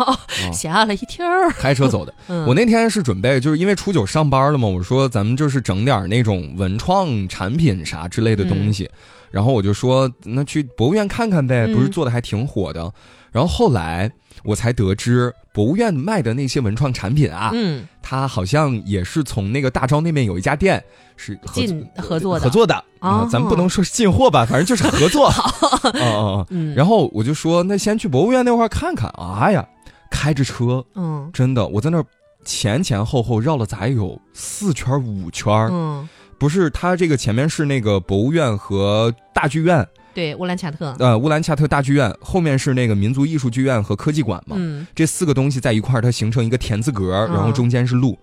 [0.52, 1.50] 吓了一跳儿。
[1.52, 2.12] 开车走的。
[2.28, 2.46] 嗯。
[2.46, 8.90] 我那天是准备，就是因为初九上班了嘛，我说咱们就是整点那种文创产品啥之类的东西，
[9.30, 11.74] 然后我就说那去博物院看看呗，嗯。
[11.74, 12.92] 不是做的还挺火的。
[13.32, 14.10] 然后后来
[14.44, 17.86] 我才得知，博物院卖的那些文创产品啊，嗯。
[18.02, 20.82] 它好像也是从那个大招那边有一家店
[21.16, 25.28] 是合进合作的合作的啊、哦咱们不能说是进货吧，反正就是合作。
[25.28, 26.46] 哦哦哦。
[26.50, 29.08] 嗯，然后我就说，那先去博物院那块儿看看。
[29.40, 29.66] 哎呀，
[30.10, 32.04] 开着车，嗯真的，我在那儿
[32.44, 40.94] 前前后后绕了咋有四圈五圈、嗯，不是，它这个前面是那个博物院和大剧院，对，乌兰恰特。
[40.98, 44.56] 呃，乌兰恰特大剧院，后面是那个民族艺术剧院和科技馆嘛。
[44.58, 48.18] 嗯这四个东西在一块儿，它形成一个田字格，然后嗯中间是路。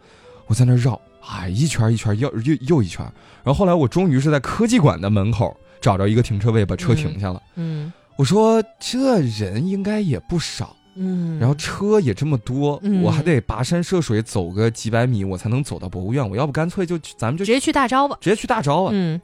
[0.48, 3.06] 我在那儿绕，哎，一圈一圈，又又又一圈。
[3.44, 7.42] 然后后来我终于是在科技馆的门口找着一个停车位，把车停下了。
[7.56, 16.28] 嗯我说这人应该也不少，嗯，然后车也这么多，嗯我还得跋山涉水走个几百米，我才能走到博物院。
[16.30, 18.16] 我要不干脆就咱们就直接去大招吧。
[18.22, 18.92] 直接去大招啊！
[18.94, 19.20] 嗯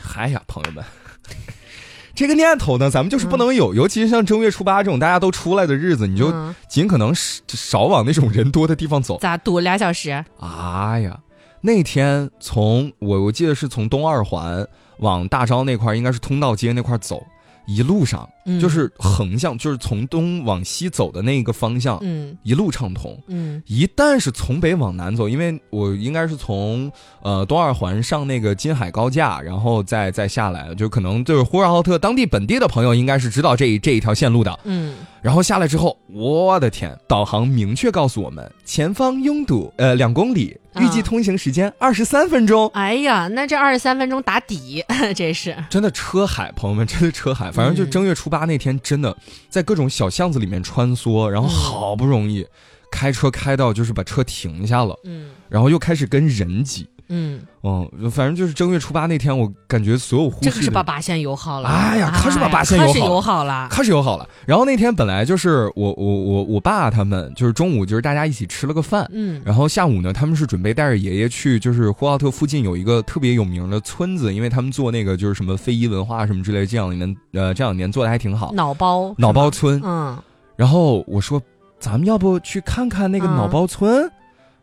[0.00, 0.82] 嗨呀，朋友们，
[2.14, 9.18] 这个念头呢，咱们就是不能有，尤其是像正月初八这种大家都出来的日子，你就嗯尽可能少少往那种人多的地方走。
[9.20, 10.10] 咋堵俩小时？
[10.38, 11.20] 哎呀，
[11.60, 14.66] 那天从我我记得是从东二环
[14.98, 17.22] 往大昭那块儿，应该是通道街那块儿走，
[17.66, 23.16] 一路上嗯就是横向，就是从东往西走的那个方向，嗯一路畅通。
[23.28, 26.90] 嗯一旦是从北往南走，因为我应该是从
[27.22, 34.58] 呃东二环上那个金海高架，然后再再下来，就可能就是呼和浩特当地本地的朋友应该是知道这一这一条线路的。
[34.64, 42.68] 嗯然后下来之后，我的天，导航明确告诉我们前方拥堵，呃两公里，预计啊通行时间二十三分钟。
[42.74, 44.82] 哎呀，那这二十三分钟打底，
[45.14, 45.54] 这是。
[45.68, 47.50] 真的车海，朋友们，真的车海。
[47.50, 49.14] 反正就嗯正月初八那天，真的
[49.48, 52.46] 在各种小巷子里面穿梭，然后嗯好不容易
[52.90, 56.88] 开车开到就是把车停下了，嗯然后又开始跟人挤。
[57.12, 61.68] 嗯，哦，反正就是正月初八那天，我感觉所有呼这市的可是把八线友好了。
[61.68, 63.68] 哎呀可是把八线可是友好了友好了。
[63.70, 64.28] 开始友好了。
[64.46, 78.52] 然后那天本来就是我我我我爸他们就是中午就是大家一起吃了个饭，嗯然后下午呢他们是准备带着爷爷去就是呼和浩特附近有一个特别有名的村子，因为他们做那个就是什么非遗文化什么之类，这两年呃这两年做的还挺好。
[78.52, 80.16] 脑包，脑包村，嗯
[80.56, 81.42] 然后我说
[81.78, 84.10] 咱们要不去看看那个嗯脑包村？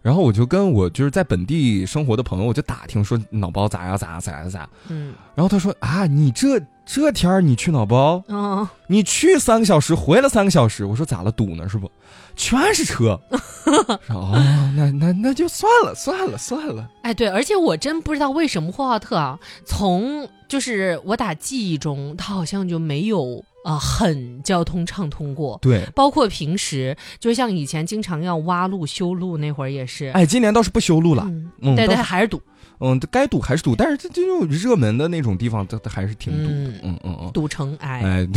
[0.01, 4.69] 然后我就跟我就是在本地生活的朋友，我就打听说脑包咋样咋样咋样咋样。
[4.89, 10.85] 嗯然后他说啊，你这这天儿你去脑包，嗯，你去三个小时，回来三个小时。
[10.85, 11.91] 我说咋了，堵呢是不？
[12.35, 13.19] 全是车。
[14.07, 14.33] 说哦，
[14.75, 16.89] 那那那就算了算了算了。
[17.03, 25.59] 哎对，而且我真不知道为什么呼和浩特啊，从就是我打记忆中，他好像就没有啊、呃很交通畅通过。
[25.61, 31.23] 对，包括平时，就像以前经常要挖路修路那会儿也是，哎，今年倒是不修路了，
[31.61, 32.41] 嗯，对对，还是堵，
[32.79, 36.53] 嗯，该堵还是堵，但是这这种热门的那种地方，它它还是挺堵的。
[36.53, 37.31] 嗯嗯嗯嗯。
[37.33, 38.27] 堵成哎，哎，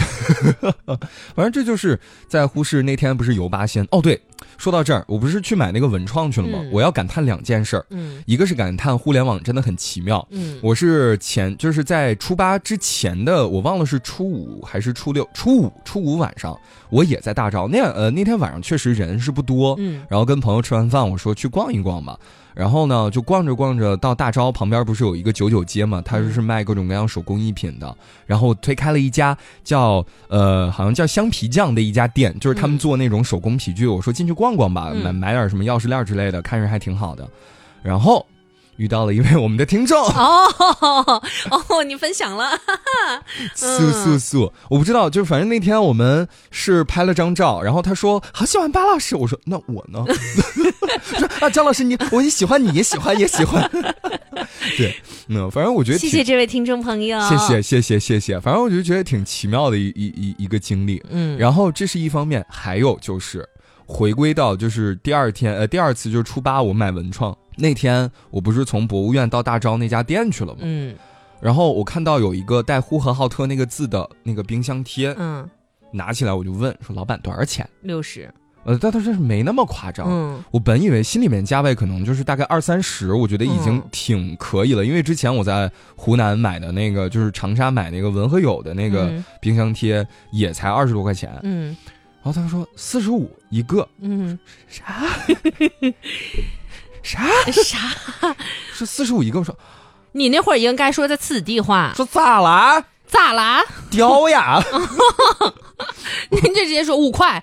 [1.34, 4.02] 反正这就是在呼市那天不是游八仙哦。
[4.02, 4.20] 对，
[4.58, 6.58] 说到这儿，我不是去买那个文创去了吗？
[6.62, 10.26] 嗯我要感叹两件事儿，嗯一个是感叹互联网真的很奇妙。
[10.30, 16.56] 嗯我是前就是在初八之前的，我忘了是初五还是初六，初五初五晚上
[16.90, 17.66] 我也在大招。
[17.68, 22.18] 那样呃那天晚上确实人是不多，嗯然后跟朋友吃完饭，我说去逛一逛吧。
[22.54, 26.02] 然后呢，就逛着逛着，到大昭旁边不是有一个九九街嘛？
[26.04, 27.96] 它是卖各种各样手工艺品的。
[28.26, 33.86] 然后推开了一家叫呃，好像叫香皮匠的一家店，就是他们嗯做那种手工皮具。
[33.86, 37.28] 我说进去逛逛吧，嗯买买点什么钥匙链之类的，看着还挺好的。
[37.82, 38.26] 然后
[38.80, 41.22] 遇到了一位我们的听众，哦
[41.68, 42.58] 哦，你分享了，
[43.54, 50.02] 素素素，我不知道，就是反正那天我们是拍了张照，然后他说好喜欢巴老师，我说那我呢？
[51.18, 53.70] 说啊，张老师你我也喜欢你，也喜欢也喜欢。
[54.78, 54.96] 对，
[55.28, 61.02] 嗯，反正我觉得谢谢这位听众朋友，谢谢谢谢谢谢，反正我就觉得挺奇妙的一一一一个经历。
[61.10, 63.46] 嗯，然后这是一方面，还有就是
[63.84, 70.60] 回归到就是第二天呃第二次就是初八我买文创那天，我不是从博物院到大昭那家店去了吗？
[70.62, 70.94] 嗯
[71.40, 75.48] 然后我看到有一个带呼和浩特那个字的那个冰箱贴，嗯，
[75.90, 77.66] 拿起来我就问说老板多少钱？
[77.80, 78.30] 六十，
[78.64, 80.06] 呃，但但是没那么夸张。
[80.06, 84.84] 嗯我本以为心里面价位可能就是大概二三十，我觉得已经嗯挺可以了。
[84.84, 91.34] 因为之前我在湖南买的那个，就是长沙买那个文和友的那个嗯冰箱贴，也才二十多块钱。
[91.42, 91.74] 嗯
[92.22, 94.38] 然后他说四十五一个，嗯，
[94.68, 95.06] 啥
[97.02, 97.20] 啥
[97.52, 97.78] 啥？
[98.74, 99.38] 是四十五一个？
[99.38, 99.56] 我说
[100.12, 102.84] 你那会儿应该说的此地话，说咋啦？
[103.06, 103.62] 咋啦？
[103.90, 104.62] 屌呀？
[106.30, 107.42] 您就直接说五块，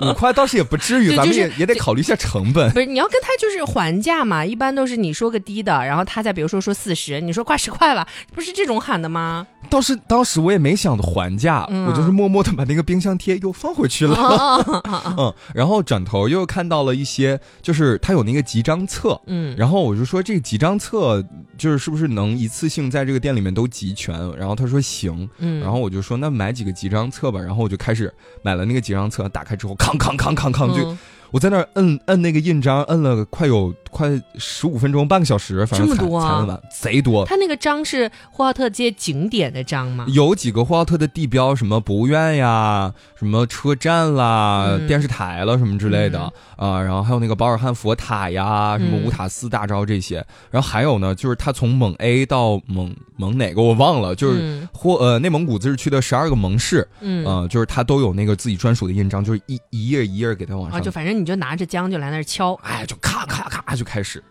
[0.00, 2.70] 五块倒是也不至于，咱们也也得考虑一下成本。
[2.72, 4.44] 不是你要跟他就是还价嘛？
[4.44, 9.46] 一般都是你说个低的，然后他再比如说说四十，你说挂十块吧，不是这种喊的吗？
[9.70, 14.14] 倒是当时我也没想着还价，嗯我就是默默的把那个冰箱贴又放回去了。
[14.16, 14.82] 哦
[15.16, 21.24] 嗯，然后转头又看到了一些，就是他有那个集章册，嗯然后我就说这个集章册
[21.56, 24.14] 就是是不是能一次性在这个店里面都集全？
[24.36, 28.12] 然后他说行，嗯，然后我就说那买几个集章册吧，然后我就开始
[28.42, 30.98] 买了那个集章册，打开之后康康康康康就嗯。
[31.30, 36.26] 我在那儿摁摁那个印章，摁了快有快十五分钟半个小时，反正才这么多啊？
[36.26, 37.26] 才摁完，贼多。
[37.26, 40.06] 他那个章是呼和浩特街景点的章吗？
[40.08, 44.86] 有几个呼和浩特的地标，什么博物院呀，什么车站啦、嗯。
[44.86, 46.18] 电视台了什么之类的
[46.56, 49.04] 啊、然后还有那个保尔汉佛塔呀，什么嗯。
[49.04, 50.24] 五塔寺大昭这些。
[50.50, 54.68] 然后还有呢，就是他从蒙 A 到蒙蒙哪个我忘了，就是嗯。
[54.72, 57.24] 或呃内蒙古自治区的十二个盟市，嗯。
[57.26, 60.70] 呃，就是他都有那个自己专属的印章，就是一一页一页给他往上。
[60.70, 64.22] 啊，上就，反正你就拿着浆就来那儿敲，哎，就咔咔咔就开始，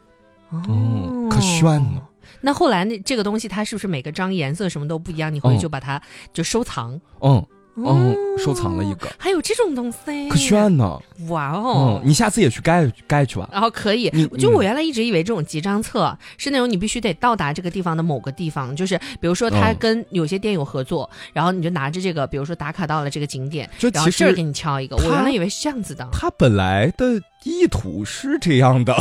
[0.49, 2.02] 哦嗯，可炫呢。
[2.41, 5.34] 那后来那这个东西它是不是每个章颜色什么都不一样？
[5.34, 6.02] 你回去嗯就把它
[6.34, 6.99] 就收藏。
[7.22, 7.45] 嗯
[7.78, 10.99] 嗯哦，收藏了一个，还有这种东西，可炫呢。
[11.30, 12.08] 哇哦嗯，！
[12.08, 13.47] 你下次也去盖盖去吧。
[13.49, 24.97] 然后可以，就嗯我原来一直以为这种集章册是那种你必须得到达这个地方的某个地方，就是比如说他嗯跟有些店有合作，然后你就拿着这个，比如说打卡到了这个景点，就然后这儿给你敲一个。
[24.97, 26.06] 我原来以为是这样子的。
[26.12, 28.95] 他本来的意图是这样的，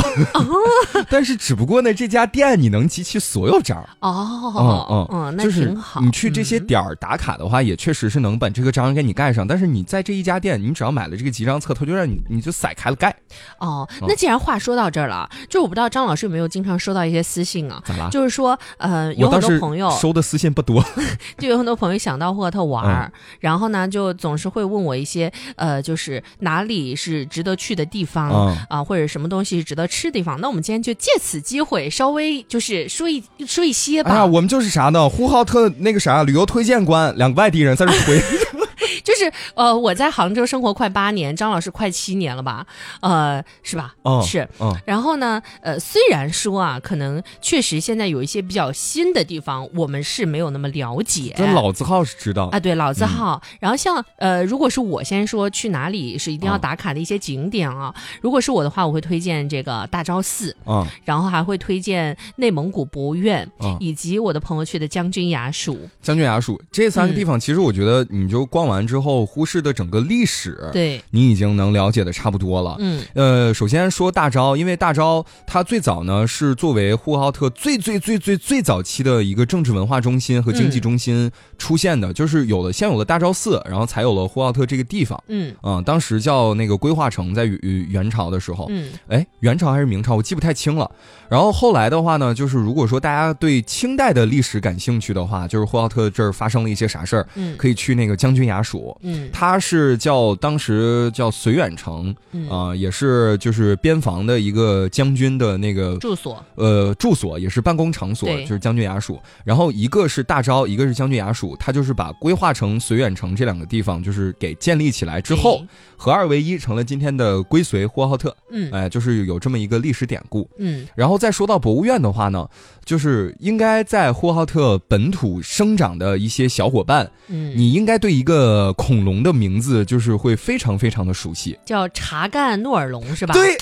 [1.09, 3.77] 但是只不过呢，这家店你能集齐所有章。
[3.99, 6.01] 哦，嗯那就是挺好。
[6.01, 9.45] 你去这些嗯点儿打卡的话，也确实是能把这个章给你盖上。
[9.47, 13.15] 但是你在这一家店，你只要买了这个集章册，他就让你你就甩开了盖，
[13.59, 17.81] 哦，那既然话说到这儿了，就我不知道张老师有没有经常收到一些私信啊？
[17.85, 18.09] 咋啦？
[18.09, 20.83] 就是说，呃，有很多朋友，收的私信不多，
[21.37, 28.30] 就有很多朋友想到呼和浩特玩儿，嗯然后呢，就总是会问我一些，呃，就是哪里是值得去的地方。
[28.33, 30.39] 嗯啊，或者什么东西是值得吃的地方？
[30.41, 34.11] 那我们今天就借此机会稍微就是说一说一些吧。
[34.11, 35.09] 哎，我们就是啥呢？
[35.09, 38.21] 呼和浩特那个啥旅游推荐官，两个外地人在这推，
[39.03, 42.65] 就是呃，我在杭州生活快八年，张老师快七年了吧？
[43.01, 43.93] 呃，是吧？
[44.03, 44.47] 嗯是。
[44.59, 51.33] 嗯然后呢，呃，虽然说啊，可能确实现在有一些比较新的地方，我们是没有那么了解。
[51.35, 53.41] 这老字号是知道啊，对老字号。
[53.45, 65.77] 嗯然后像呃，如果是我先说去哪里是一定要嗯打卡的一些景点啊，如果是我的话，我会推荐这个大昭寺，嗯然后还会推荐内蒙古博物院，嗯，以及我的朋友去的将军衙署。
[66.01, 72.75] 将军衙署这三个嗯地方，其实我觉得你就逛完之后，呼市的整个历史，对，你已经能了解的差不多了。
[72.79, 85.23] 嗯呃，首先说大昭，因为大昭它最早呢是作为呼和浩特最最最最最早期的一个政治文化中心和经济中心出现的，就是有了先有了大昭寺，然后才有了呼和浩特这个地方。
[85.27, 90.91] 嗯啊、当时叫那个规划城，在元元朝的时候，嗯哎，元朝还是明朝，我记不太清了。
[91.29, 98.80] 然后后来的话呢，就是如果说大家对清代的历史感兴趣的话，就是呼和浩特这儿发生了一些啥事儿，嗯可以去那个将军衙署。
[99.01, 106.43] 嗯他是叫当时叫绥远城，嗯啊、也是就是边防的一个将军的那个住所。
[106.55, 109.19] 呃住所，也是办公场所，就是将军衙署。
[109.43, 115.63] 然后一个是大昭，一个是将军衙署，他就是把规划成绥远城这两个地方，就是给建立起来之后，
[115.97, 118.35] 合二为一，成了今天的归绥呼和浩特。
[118.51, 120.49] 嗯哎，就是有这么一个历史典故。
[120.57, 122.47] 嗯然后再说到博物院的话呢，
[122.91, 131.57] 就是应该在呼和浩特本土生长的一些小伙伴，嗯，你应该对一个恐龙的名字就是会非常非常的熟悉。
[131.63, 133.33] 叫查干诺尔龙是吧？
[133.33, 133.57] 对，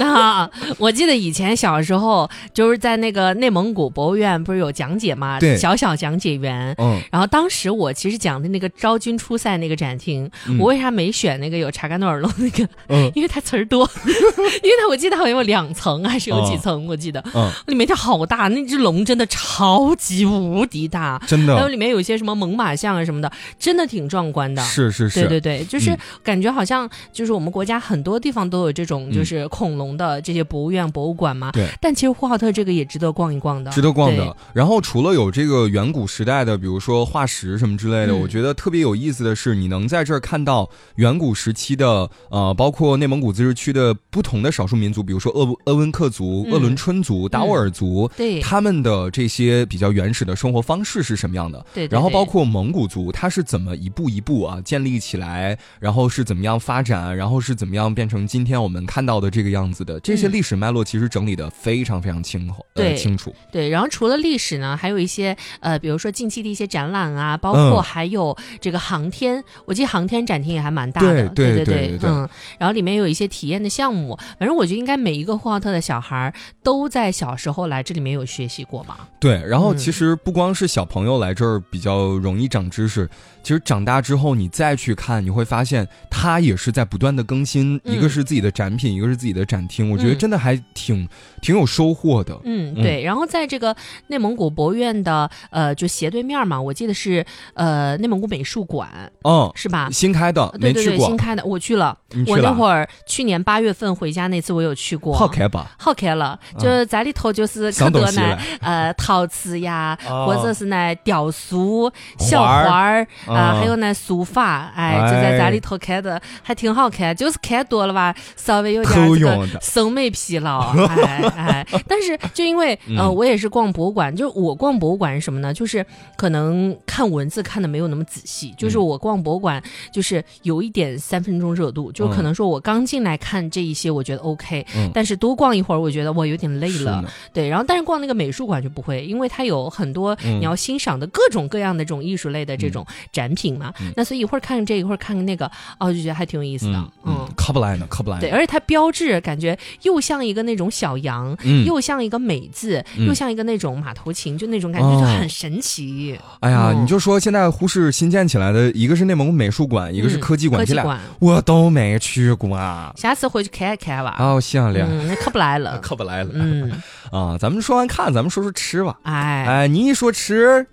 [0.00, 0.48] 那
[0.78, 5.38] 我记得以前小时候就是在那个内蒙古博物院不是有讲解吗？
[5.40, 5.56] 对。
[5.56, 6.74] 小小讲解员。
[6.78, 10.58] 嗯，然后当时我其实讲的那个昭君出塞那个展厅，嗯。
[10.58, 12.68] 我为啥没选那个有查干诺尔龙那个？
[12.88, 13.10] 嗯。
[13.14, 17.22] 因为它词儿多， 因为它我记得好像有两层还是有几层，我记得。
[17.34, 21.54] 嗯，里面它好大，那只龙真的超级无敌大，真的。
[21.54, 24.62] 还有里面有一些什么猛犸象啊什么的，真的挺壮观的。
[24.62, 25.98] 是是是，对对对，就是嗯。
[26.22, 31.52] 感觉好像就是我们国家很多地方都有这种嗯就是恐龙的这些博物院、博物馆嘛。
[31.52, 31.68] 对。
[31.80, 34.36] 但其实呼和浩特这个也值得逛一逛的，值得逛的。
[34.52, 51.64] 然后除了有这个远古时代的，比如说化石什么之类的，嗯我觉得特别有意思的是，你能在这儿看到远古时期的呃，包括内蒙古自治区的不同的少数民族，比如说鄂鄂温克族、嗯鄂伦春族、达斡尔族，对他们的这些比较原始的生活方式是什么样的？
[51.74, 59.98] 对然后包括蒙古族，它是怎么一步一步啊建立起来，然后是怎么样发展，然后是怎么样变成今天我们看到的这个样子的？
[60.00, 63.34] 这些嗯历史脉络其实整理的非常非常清楚，呃对清楚。
[63.50, 72.28] 对，然后除了历史呢，还有一些呃，比如说近期的一些展览啊，包括嗯还有这个航天，我记得航天展厅也还蛮大的，对对对对对对嗯，
[72.58, 79.08] 然后里面有一些体验的项目，反正我觉得应该每一个呼和浩特的小孩都在小时候来这里面有学习过吧。
[79.20, 83.08] 对，然后嗯其实不光是小朋友来这儿比较容易长知识，
[83.42, 91.08] 其实长大之后你再去看，你会发现它也是在不断的更新，嗯一个是自己的展品，一个是自己的展厅，我觉得嗯真的还挺
[91.40, 92.38] 挺有收获的。
[92.44, 93.02] 嗯，嗯对。
[93.02, 93.74] 然后在这个
[94.08, 97.24] 内蒙古博物院的呃就斜对面嘛，我记得是
[97.54, 98.88] 呃内蒙古美术馆
[99.24, 99.88] 嗯，是吧？
[99.92, 101.96] 新开的，对对对，没去过新，开的，我去了。
[102.10, 102.36] 你去了？
[102.36, 105.14] 我那会儿去年八月份回家那次，我有去过。
[105.14, 105.70] 好开吧？
[105.78, 117.14] 好看了，就是在里头就是上可多呢呃，陶瓷呀，哦或者是呢雕塑、小花儿啊，啊还有呢书法，哎，就在在里头看的，还挺好看。
[117.16, 121.66] 就是看多了吧，稍微有点够这个审美疲劳， 哎哎。
[121.86, 125.52] 但是就因为呃，嗯我也是逛博物馆，就是我逛博物馆是什么呢？
[125.52, 125.84] 就是
[126.16, 129.62] 可能看文字看的没有那么仔细，就是嗯我逛博物馆
[129.92, 137.04] 就是有一点三分钟热度，就可能说我刚进来看这一些，我觉得 OK，嗯但是多逛一会儿，我觉得我有点累了。
[137.32, 143.72] 对，然后但是逛那个美术馆就不会，因为它有很多嗯你要欣赏的各种各样的这种艺术类的这种展品嘛。
[143.80, 146.78] 嗯那所以一会儿看这，一会儿看那个，哦，就觉得还挺有意思的。
[146.78, 148.20] 嗯嗯，可不来呢，看不来呢。
[148.20, 156.18] 对，而且它标志感觉又像一个那种小羊，嗯又像一个美字，嗯又像一个那种马头琴，就那种感觉哦就很神奇。
[156.40, 162.92] 哎呀，嗯你就说现在呼市新建起来的，一个是内蒙古美术馆，一个是嗯科技馆，这俩科技馆，我都没去过啊。
[162.96, 164.16] 下次回去看一看吧。
[164.18, 165.78] 哦，行了，嗯，那可不来了。
[165.82, 166.30] 可不来了。
[166.34, 166.70] 嗯，
[167.10, 168.98] 啊，咱们说完看，咱们说说吃吧。
[169.02, 170.66] 哎，哎，你一说吃，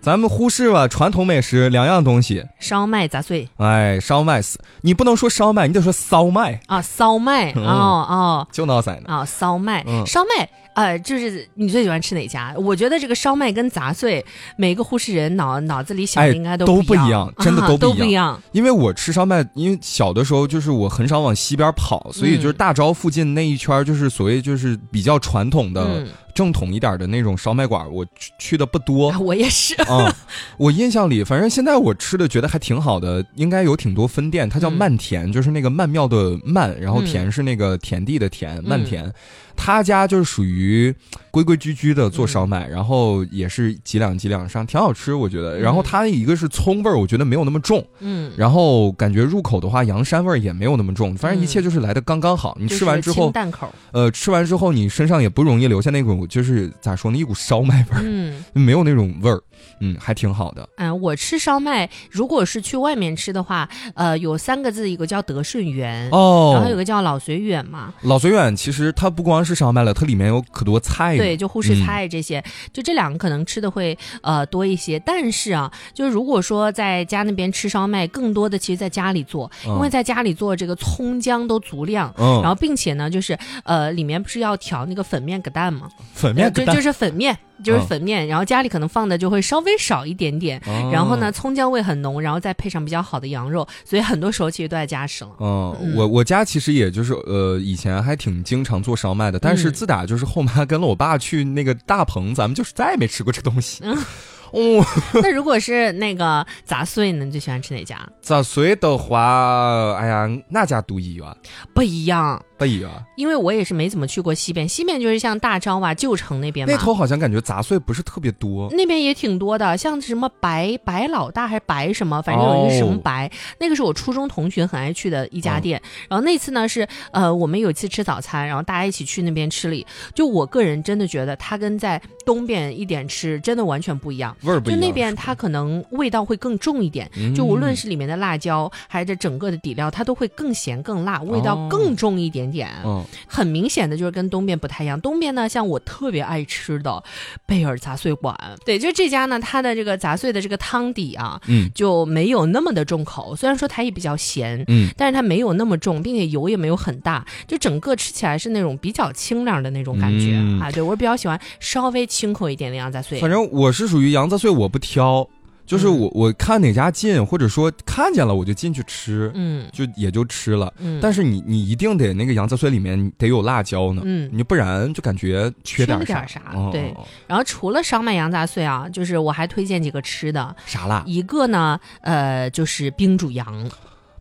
[0.00, 2.44] 咱们呼市吧，传统美食两样东西。
[2.60, 3.48] 烧麦杂碎。
[3.56, 7.64] 哎，烧麦死，你不能说烧麦，你得说烧麦，啊，烧麦，嗯。
[7.64, 8.48] 哦哦。
[8.52, 9.02] 就闹在呢。
[9.06, 10.06] 啊，烧麦，嗯。
[10.06, 10.48] 烧麦，
[10.78, 12.54] 呃，就是你最喜欢吃哪家？
[12.56, 14.24] 我觉得这个烧麦跟杂碎，
[14.56, 18.42] 每个呼市人脑脑子里想哎的应该都不不一样真的啊都不一样都不一样。
[18.52, 29.10] 因为我吃烧麦，因为小的时候就是我很少往西边跑，所以就是嗯大昭附近那一圈儿就是所谓就是比较传统的、嗯，正统一点的那种烧麦馆，我去去的不多。
[29.10, 29.74] 啊我也是。
[29.82, 30.14] 啊、
[30.56, 39.12] 我印象里，反正现在我吃的觉得还挺好的，应该有挺多分店，它叫嗯曼田，就是那个曼妙的曼，然后嗯田是那个田地的田，曼田。
[39.58, 40.94] 他家就是属于
[41.38, 45.56] 规规矩矩的做烧麦，然后也是几两几两上，挺好吃，我觉得。
[45.60, 52.56] 然后它一个是葱味儿，我觉得没有那么重，嗯，然后感觉入口的话，羊膻味儿也没有那么重，反正一切就是来的刚刚好。
[52.58, 53.72] 你吃完之后淡口。
[53.92, 59.40] 呃，吃完之后你身上也不容易留下那种就是咋说呢，一股烧麦味儿，嗯没有那种味儿，
[59.80, 60.68] 嗯，还挺好的。
[60.76, 67.94] 嗯，我吃烧麦，如果是去外面吃的话，呃，有三个字，一个叫德顺园，哦，然后有个叫老随远嘛。
[68.02, 71.22] 老随远，其实它不光是烧麦了，它里面有可多菜呢。
[71.28, 74.98] 对，就护士嗯菜这些，就这两个可能吃的会呃多一些。
[75.00, 82.12] 但是啊，就是如果说在家那边吃烧麦，更多的其实在家里做，因为嗯在家里做这个葱姜都足量。
[82.16, 85.90] 嗯，然后，并且呢，就是呃，里面不是要调那个粉面疙蛋吗？
[86.14, 88.26] 粉面就就是粉面，就是嗯粉面。
[88.26, 90.60] 然后家里可能放的就会稍微少一点点。
[90.66, 95.30] 哦然后呢，，葱姜味很浓，然后再配上比较好的羊肉，所以很多时候其实都在家吃了。
[95.40, 103.82] 嗯，嗯我我家其实也就是呃，以前还挺经常做烧麦的，但是嗯自打就是后妈跟了我爸去那个大棚，咱们就是再也没吃过这东西。
[104.52, 104.84] 嗯哦，
[105.14, 107.98] 那如果是那个杂碎呢，你最喜欢吃哪家？
[108.20, 111.36] 杂碎的话，哎呀，哪家独一啊？
[111.74, 112.42] 不一样。
[112.58, 118.68] 不一样，因为我也是没怎么去过西边，西边就是像大昭啊、旧城那边嘛，那头好像感觉杂碎不是特别多。
[118.72, 123.30] 那边也挺多的，像什么白白老大还是白什么，反正有一个什么哦白，
[123.60, 125.80] 那个是我初中同学很爱去的一家店。
[126.08, 134.36] 然后那次呢是呃，我们有一次吃早餐，然后大家一起去那边吃里，就我个人真的觉得它跟在东边一点吃真的完全不一样。
[134.42, 134.80] 就味儿不一样。
[134.80, 142.68] 那边它可能味道会更重一点，就无论是里面的辣椒还是这整个的底料，它都会更咸更辣，味道哦更重一点点。
[142.84, 145.00] 嗯，很明显的就是跟东边不太一样。
[145.00, 147.02] 东边呢，像我特别爱吃的
[147.46, 153.34] 贝尔杂碎馆，对，就这家呢，它的这个杂碎的这个汤底啊，嗯就没有那么的重口。
[153.34, 160.70] 虽然说它也比较咸，嗯但是它没有那么重，并且油也没有很大，就整个吃起来是那种比较清亮的那种感觉、嗯啊。
[160.70, 163.20] 对我比较喜欢稍微清口一点的羊杂碎。
[163.20, 165.24] 反正我是属于羊杂碎，我不挑，
[165.64, 165.96] 就是嗯。
[166.00, 169.68] 我我看哪家近，或者说看见了我就进去吃，嗯。
[169.72, 170.74] 就也就吃了。
[170.78, 174.28] 嗯，但是你你一定得那个羊杂碎里面得有辣椒呢，嗯。
[174.32, 176.04] 你不然就感觉缺点啥。
[176.04, 176.92] 点啥哦对。
[177.28, 181.04] 然后除了烧麦羊杂碎啊，就是我还推荐几个吃的，啥辣？
[181.06, 183.70] 一个呢，呃，就是冰煮羊，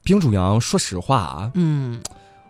[0.04, 2.00] 冰煮羊，说实话啊，嗯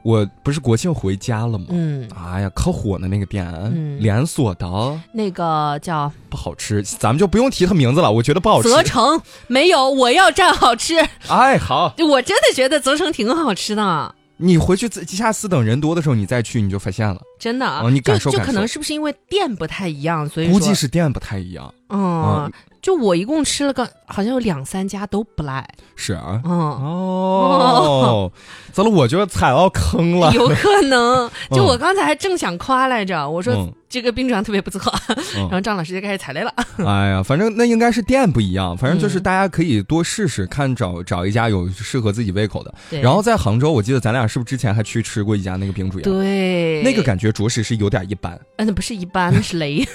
[0.07, 1.65] 我不是国庆回家了吗？
[1.67, 3.45] 嗯，哎呀，可火的那个店，
[3.75, 4.65] 嗯连锁的
[5.11, 8.69] 那个叫不好吃，咱们就不用提它名字了，我觉得不好吃。
[8.69, 10.95] 泽城，没有，我要蘸好吃，
[11.27, 14.15] 哎，好，我真的觉得泽城挺好吃的。
[14.37, 21.73] 你回去自下次等人多的时候你再去，你就发现了，真的啊，哦你感受就就感受可能是不是因为店不太一样，所以估计是店不太一样。
[21.89, 26.41] 嗯嗯，就我一共吃了个，好像有两三家都不赖，是啊。
[26.43, 26.51] 嗯。
[26.51, 28.31] 哦，
[28.73, 30.31] 糟了，我觉得踩到坑了。
[30.35, 34.93] 有可能，就我刚才还正想夸来着，我说嗯这个冰煮羊特别不错，
[35.35, 36.53] 嗯 然后张老师就开始踩雷了。
[36.85, 42.73] 哎呀，反正那应该是店不一样，反正就是嗯大家可以多试试，看找找一家有适合自己胃口的。
[42.89, 46.03] 对然后在杭州，我记得咱俩是不是之前还去吃过一家那个冰煮羊？
[46.03, 48.37] 对，那个感觉着实是有点一般。
[48.57, 49.87] 嗯，那不是一般，那是雷。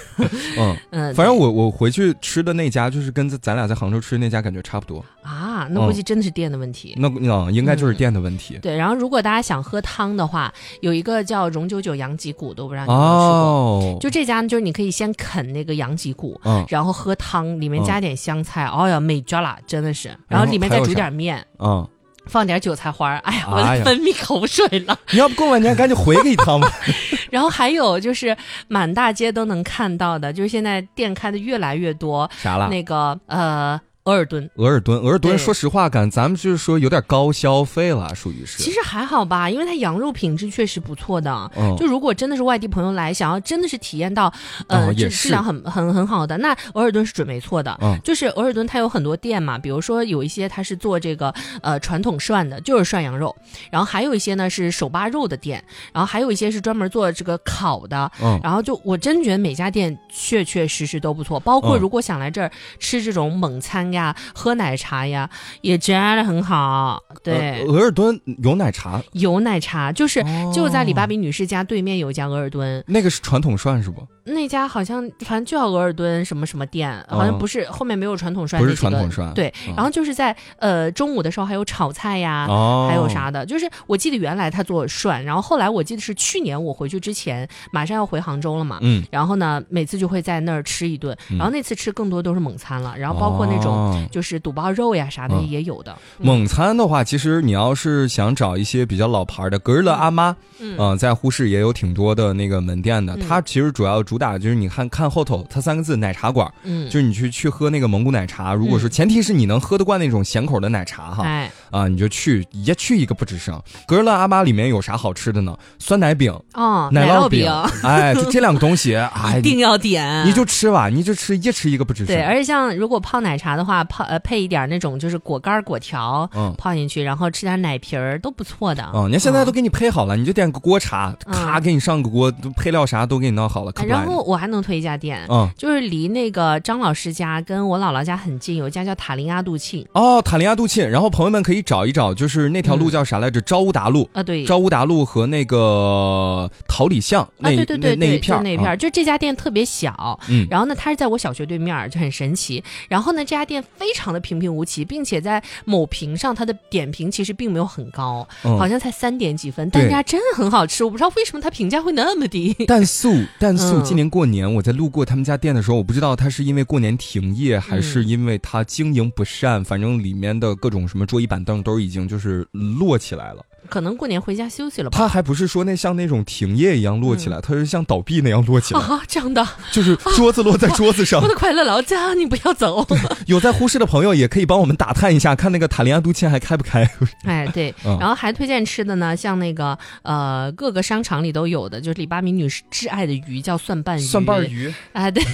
[0.59, 5.04] 嗯，嗯，反正我我回去吃的那家，就是跟咱咱俩在杭州吃的那家感觉差不多。
[5.20, 6.94] 啊，那估计真的是店的问题。
[6.96, 8.56] 那嗯，应该就是店的问题。
[8.62, 13.26] 对，然后如果大家想喝汤的话，有一个叫荣九九羊脊骨的，我不知道你有没有吃过。
[13.26, 20.06] 哦，就这家呢，就是你可以先啃那个羊脊骨，嗯然后喝汤，里面加点香菜，哦呀，美绝了，真的是。
[20.08, 21.84] 然然后后里面再煮点面，嗯，
[22.26, 24.98] 放点韭菜花儿，哎呀，我都分泌口水了。
[25.10, 26.70] 你要不过完年赶紧回个一趟吧。
[27.30, 28.36] 然后还有就是
[28.68, 32.68] 满大街都能看到的，就是现在店开的越来越多，啥了？
[32.68, 34.50] 那个呃额尔敦。
[34.57, 38.62] 额尔敦，额尔敦，说实话，感咱们就是说有点高消费了，属于是。
[38.62, 41.50] 其实还好吧，因为它羊肉品质确实不错的。
[41.57, 44.32] 嗯就如果真的是外地朋友来，想要真的是体验到，
[44.66, 47.78] 呃，质质量很很很好的，那额尔敦是准没错的。
[47.80, 51.32] 嗯就是额尔敦它有很多店嘛，比如说有一些它是做这个
[51.62, 53.34] 呃传统涮的，就是涮羊肉，
[53.70, 58.11] 然后还有一些呢是手扒肉的店，然后还有一些是专门做这个烤的。
[58.20, 62.50] 嗯然后就我真觉得每家店确确实实都不错，包括嗯如果想来这儿
[62.80, 65.30] 吃这种猛餐呀、喝奶茶呀，
[65.61, 66.99] 也真的很好。
[67.22, 74.05] 对，呃额尔敦有奶茶，有奶茶，就是、哦就在李芭比女士家对面有一家额尔敦，那个是传统涮是不？
[74.24, 82.47] 那家好像反正就叫额尔敦什么什么店，好像不是、后面没有传统涮不是传统涮对，嗯然后就是在呃中午的时候还有炒菜呀。
[82.49, 83.03] 哦，还有？
[83.12, 83.45] 啥的？
[83.45, 95.96] 就是我记得原来他做涮，然后后来我记得是去年我回去之前，马上要回杭州了嘛，嗯，然后呢，每次就会在那儿吃一顿，嗯然后那次吃更多都是猛餐了，然后包括那种哦就是肚包肉呀啥的嗯也有的。
[96.18, 103.14] 蒙餐的话，其实你要是想找一些比较老牌的格日乐阿妈，嗯呃，在呼市也有挺多的那个门店的。
[103.16, 108.52] 嗯它其实主要主打就是你看看后头，它三个字奶茶馆，嗯，就是你去去喝那个蒙古奶茶。
[108.52, 113.60] 如果说前提是你能喝得惯那种咸口的奶茶哈，哎啊，你就去一去一个不吱声。
[113.86, 115.56] 格日乐阿妈里面有啥好吃的呢？
[115.78, 117.50] 酸奶饼、哦，奶酪饼，
[117.82, 122.06] 哎，就这两个东西， 哎，一定要点，你就吃吧，你就吃，一吃一个不吱声。
[122.06, 128.82] 对，而且像如果泡奶茶的话，泡呃配一点那种就是果干果条，嗯泡进去，然后吃点奶皮儿都不错的。
[128.92, 133.72] 哦，人家现在都给你配好了，你就点个锅茶，嗯咔给你上个锅，配料啥都给你弄好了。
[133.86, 139.86] 然后我还能推一家店，嗯，就是离那个张老师家跟我姥姥家很近，有一家叫塔林阿杜沁。
[139.92, 143.40] 哦，塔林阿杜沁，然后朋友们可以找一找，就是那条路叫啥来着？
[143.40, 144.08] 昭乌达路。
[144.12, 152.62] 啊，对，昭乌达路和那个桃李巷那、啊，对对对对，那那一片那一片就这家店特别小，嗯然后呢，它是在我小学对面，就很神奇。
[152.88, 162.54] 然后呢，这家店非常的平平无奇，并且在某评上它的点评其实并没有很高，嗯好像才三点几分，但对这家真的很好吃，我不知道为什么它评价会那么低。
[162.66, 173.44] 但素 但素，嗯今年过年我在路过他们家店的时候，我不知道它是因为过年停业，还嗯是因为它经营不善，反正里面的各种什么桌椅板凳都已经就是摞起来了。
[173.72, 174.98] 可能过年回家休息了吧。
[174.98, 181.26] 他还不是说那像那种停业一样落起来，他是像倒闭那样落起来，嗯 啊，这样的，就是桌子落在桌子上 我。
[181.26, 182.86] 的快乐老家，你不要走。
[183.26, 186.86] 有在呼市的朋友也可以帮我们打探一下，看那个塔利亚都签还开不开。
[187.24, 194.02] 哎，对，嗯然后还推荐吃的呢，像那个呃各个商场里都有的，就是李八明女士挚爱的鱼，叫蒜瓣鱼。
[194.02, 195.24] 蒜瓣，鱼，哎，对，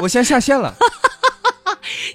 [0.00, 0.74] 我先下线了。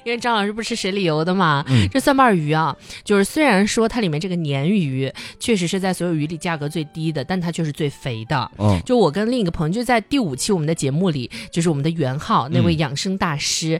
[0.03, 1.63] 因为张老师不吃水里游的嘛。
[1.67, 8.49] 嗯这蒜瓣鱼啊，就是虽然说它里面这个鲶鱼确实是在所有鱼里价格最低的，但它却是最肥的。
[8.57, 13.79] 嗯，就我跟另一个朋友，就在第五期我们的节目里，就是我们的袁浩那位嗯养生大师。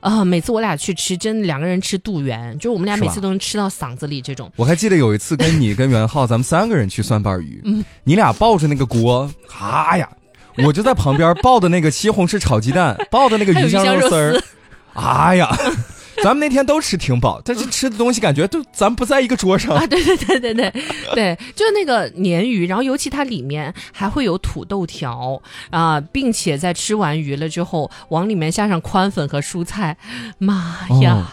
[0.00, 4.48] 啊、每次我俩去吃，真的两个人吃肚圆，就是我们俩每次都能吃到嗓子里这种。
[4.54, 9.28] 我还记得有一次跟你跟袁浩，咱们三个人去蒜瓣鱼，嗯你俩抱着那个锅，
[9.58, 10.08] 啊呀，
[10.58, 14.44] 我就在旁边抱的那个西红柿炒鸡蛋，抱的那个鱼香肉肉丝儿丝，
[14.98, 15.48] 哎呀，
[16.22, 19.76] 咱们那天都吃挺饱，但是吃的东西感觉都咱不在一个桌上。
[19.76, 20.72] 啊，对对对对对
[21.14, 25.40] 对，就那个鲶鱼，然后尤其它里面还会有土豆条
[25.70, 29.96] 啊、并且在吃完鱼了之后，往里面下上宽粉和蔬菜，
[30.38, 31.32] 妈呀，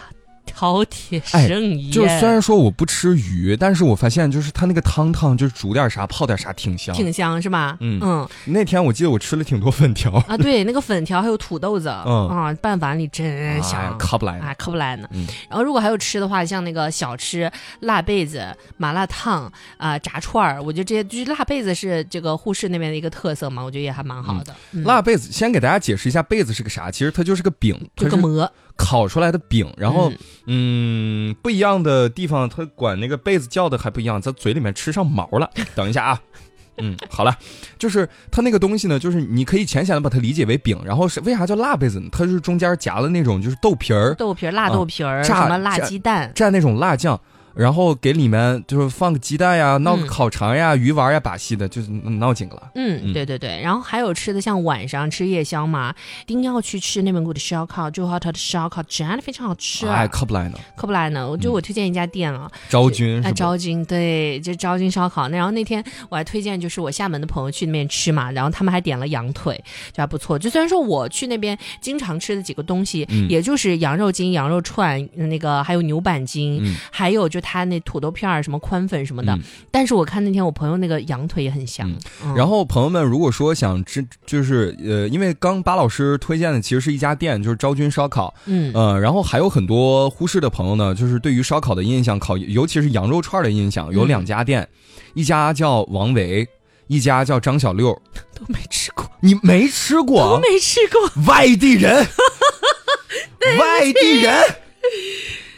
[0.56, 1.90] 饕餮哎盛宴。
[1.90, 6.94] 就是虽然说我不吃鱼，但是我发现就是它那个汤汤，就是煮点啥泡点啥挺香。
[6.94, 7.76] 挺香是吧？
[7.80, 13.96] 嗯嗯那天我记得我吃了挺多粉条，啊，对，那个粉条还有土豆子，嗯啊，拌碗里真香。
[13.98, 14.38] 可不来。
[14.40, 15.08] 哎，可不来呢。
[15.12, 17.50] 嗯然后如果还有吃的话，像那个小吃、
[17.80, 18.46] 辣贝子、
[18.76, 24.54] 麻辣烫啊、炸串儿，我觉得这些就是辣贝子是这个沪市那边的一个特色嘛，我觉得也还蛮好的。
[24.72, 30.10] 嗯辣贝子，先给大家解释一下贝子是个啥，其实它就是个饼，它是个馍，烤出来的饼，然后
[30.46, 35.50] 嗯嗯不一样的地方，它管那个被子叫的还不一样，在嘴里面吃上毛了。
[35.74, 36.20] 等一下啊，
[36.78, 37.36] 嗯，好了，
[37.78, 42.08] 就是它那个东西呢，就是你可以浅显的把它理解为饼，然后是为啥叫辣被子呢？
[42.12, 47.18] 它是中间夹了那种就是豆皮儿，豆皮儿、辣豆皮儿，什么辣鸡蛋，蘸那种辣酱。
[47.56, 50.06] 然后给里面就是放个鸡蛋呀，闹个嗯。
[50.06, 52.70] 烤肠呀、鱼丸呀，把戏的，就是闹紧了。
[52.74, 53.12] 嗯，嗯。
[53.12, 61.28] 对对对，然后还有吃的，像晚上吃夜宵嘛，一定要去吃内蒙古的烧烤，就好它的烧烤真的非常好吃，哎，可不来呢，可不来呢。
[61.28, 65.28] 我就我推荐一家店啊，昭君哎，昭君对，就昭君烧烤。
[65.28, 69.56] 那然后那天我还推荐，就是我厦门的朋友去那边吃嘛，然后他们还点了羊腿，
[69.92, 70.38] 就还不错。
[70.38, 73.26] 就虽然说我去那边经常吃的几个东西，嗯。
[73.28, 76.76] 也就是羊肉筋、羊肉串，那个还有牛板筋，嗯。
[76.90, 79.32] 还有就他那土豆片儿、什么宽粉什么的。
[79.32, 81.88] 嗯但是我看那天我朋友那个羊腿也很香。
[82.24, 94.68] 嗯然后朋友们，如果说想吃，就是呃，因为刚巴老师推荐的其实是一家店，就是昭君烧烤，嗯呃，然后还有很多忽视的朋友呢，就是对于烧烤的印象，烤尤其是羊肉串的印象，有嗯两家店，
[95.14, 96.48] 一家叫王维，
[96.88, 97.96] 一家叫张小六。
[98.34, 100.38] 都没吃过，你没吃都过？
[100.40, 101.22] 没吃过。
[101.26, 101.94] 外地人，
[103.58, 104.34] 外地人，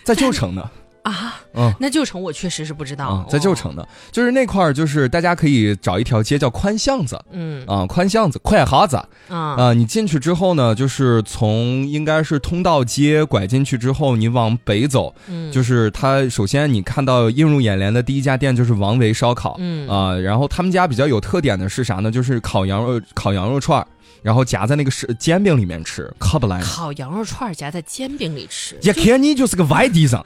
[0.05, 0.71] 在旧城呢。
[1.03, 1.73] 啊，嗯。
[1.81, 7.21] 那旧城我确实是不知道，啊、在旧城呢，就是那块儿，就是大家可以找一条街叫宽巷子。
[7.31, 7.65] 嗯。
[7.67, 8.97] 啊、宽巷子、快哈子。
[9.29, 9.55] 啊。
[9.57, 19.89] 啊、你进去之后呢，就是从应该是通道街拐进去之后，你往北走，嗯，就是它首先你看到映入眼帘的第一家店就是王维烧烤，嗯。
[19.89, 22.11] 啊、然后他们家比较有特点的是啥呢？
[22.11, 23.87] 就是烤羊肉烤羊肉串儿
[24.23, 26.61] 然后夹在那个是煎饼里面吃，可不来。
[26.63, 30.25] 烤羊肉串夹在煎饼里吃，一看你就是个外地人，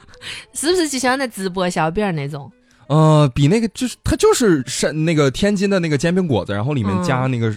[0.53, 2.51] 是不是就像那淄博小饼那种？
[2.87, 7.55] 呃，比那个就是它就是山那个天津的那个煎饼果子，然后里面嗯加那个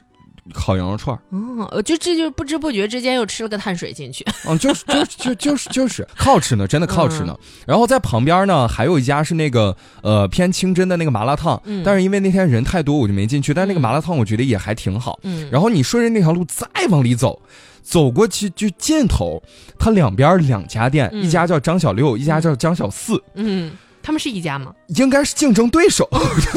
[0.52, 4.24] 烤羊肉串儿，哦，我就这就不知不觉之间又吃了个碳水进去。
[4.46, 7.38] 嗯， 就是就是就就是就是靠吃呢，真的可好吃嗯呢。
[7.66, 13.52] 然后在旁边呢，还有一家是那个呃偏清真的那个麻辣烫，嗯但是因为那天人太多，我就没进去。
[13.52, 15.18] 但是那个嗯麻辣烫我觉得也还挺好。
[15.22, 17.40] 嗯，然后你顺着那条路再往里走，
[17.82, 19.42] 走过去就尽头，
[19.78, 23.72] 它两边两家店，嗯一家叫张小六，一家叫张小四，嗯，
[24.06, 24.72] 他们是一家吗？
[24.86, 26.08] 应该是竞争对手。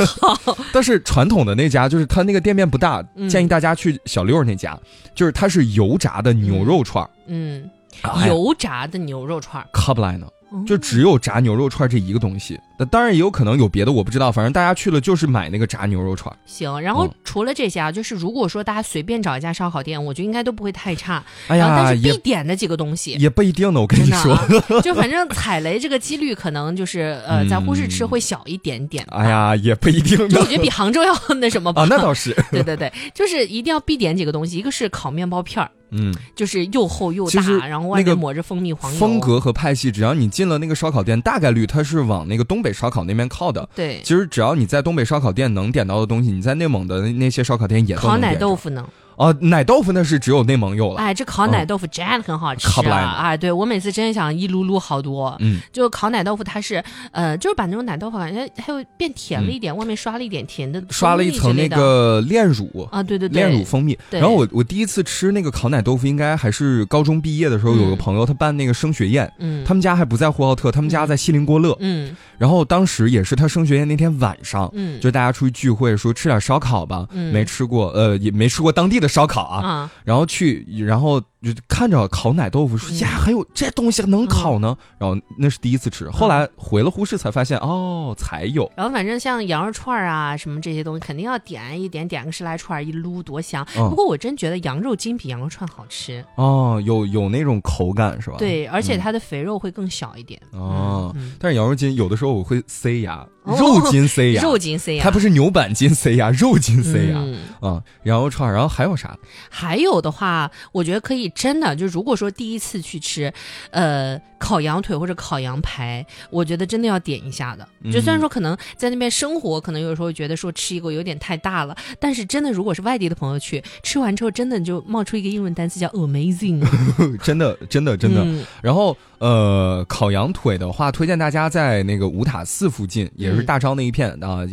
[0.72, 4.78] 但是传统的那家就是他那个店面不大，嗯建议大家去小六那家，
[5.16, 7.68] 就是它是油炸的牛肉串儿，嗯，
[8.04, 10.28] 哎油炸的牛肉串儿，可不来呢。
[10.50, 14.32] 哦就只有炸牛肉串这一个东西，那当然也有可能有别的，我不知道。
[14.32, 16.36] 反正大家去了就是买那个炸牛肉串。
[16.46, 16.80] 行。
[16.82, 21.24] 然后嗯除了这些啊，就是如果说大家随便找一家烧烤店，我觉得应该都不会太差。
[21.48, 23.12] 哎呀，但是必点的几个东西。
[23.14, 24.34] 也不一定呢，我跟你说。
[24.34, 24.48] 啊，
[24.82, 29.06] 就反正踩雷这个几率可能就是呃，在呼市吃会小一点点。
[29.10, 30.28] 哎，呀，也不一定我。
[30.28, 31.84] 觉得比杭州要那什么吧。
[31.84, 32.36] 啊，那倒是。
[32.52, 39.00] 对对对，就是一定要必点几个东西，一个是烤面包片儿，嗯，就是又厚又大，然后外那个面抹着蜂蜜黄油。
[39.00, 43.68] 风格和派系，只要你进了那个烧烤店，大概率它是往那个东北烧烤那边靠的。
[43.76, 48.86] 对，其实只要你在东北烧烤店能点到的东西，你在内蒙的那那些烧烤店也都烤奶能点着豆腐呢？
[49.20, 50.96] 啊，奶豆腐那是只有内蒙有了。
[50.98, 53.18] 哎，这烤奶豆腐真的很好吃啊！
[53.20, 55.36] 哎，对我每次真的想一撸撸好多。
[55.40, 62.88] 嗯，就烤奶豆腐，它是呃，就是把那种奶豆腐感觉还有变甜了一点，外面刷了一点甜的，嗯刷了一层那个炼乳。
[62.92, 72.16] 啊，对对对，炼乳蜂蜜，然后我我第一次吃那个烤奶豆腐，应该还是高中毕业的时候，嗯有个朋友他办那个升学宴，嗯，他们家还不在呼和浩特，他们家在锡林郭勒，嗯。
[72.38, 74.98] 然后当时也是他升学宴那天晚上，嗯。
[75.02, 77.34] 就大家出去聚会，说吃点烧烤吧，嗯。
[77.34, 79.92] 没吃过，呃，也没吃过当地的烧烤啊，啊。
[80.06, 84.76] 然后去，然后就看着烤奶豆腐说嗯呀，还有这东西能烤呢。
[84.98, 88.70] 然后那是第一次吃，后来回了呼市才发现哦，才有。
[88.76, 93.66] 然后反正像羊肉串儿啊什么这些东西，肯定要点一点，点个十来串儿一撸多香。
[93.78, 98.36] 嗯不过我真觉得羊肉筋比羊肉串好吃，哦，有有那种口感是吧？
[98.38, 100.40] 对，而且嗯它的肥肉会更小一点。
[100.52, 107.82] 哦嗯，但是羊肉筋有的时候我会塞牙，哦肉筋塞牙，肉筋塞牙，它不是牛板筋塞牙，肉筋塞牙嗯啊。
[108.04, 109.18] 羊肉串儿，然后还有啥？
[109.50, 113.32] 还有的话，我觉得可以真的就如果说第一次去吃，
[113.72, 117.68] 呃，烤羊腿或者烤羊排，我觉得真的要点一下的。
[117.92, 126.66] 就虽然说可能在那边生活，可能有时候觉得说吃一个有点太大了，但是真的如果是外地的朋友去吃完之后，真的就冒出一个英文单词叫 amazing，
[127.24, 128.22] 真的，真的，真的。
[128.24, 134.46] 嗯然后呃，烤羊腿的话，推荐大家在那个五塔寺附近，也是嗯大昭那一片啊，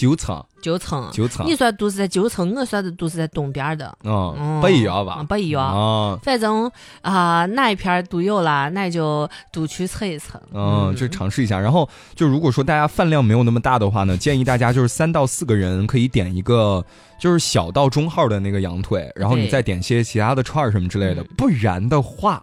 [0.00, 1.10] 九层，九层。
[1.12, 5.22] 九层你，说都是在九层，我说的都是在东边的，嗯，嗯不一样吧？
[5.28, 6.18] 不一样啊。
[6.22, 6.70] 反正
[7.02, 10.40] 啊、哪一片都有啦，那就都去测一测。
[10.54, 11.58] 嗯，就尝试一下。
[11.58, 16.82] 然后就如果说大家饭量没有那么大的话呢，建议大家就是三到四个人可以点一个
[17.20, 22.42] 就是小到中号的那个羊腿，然后你再点些其他的串儿什么之类的嗯，不然的话，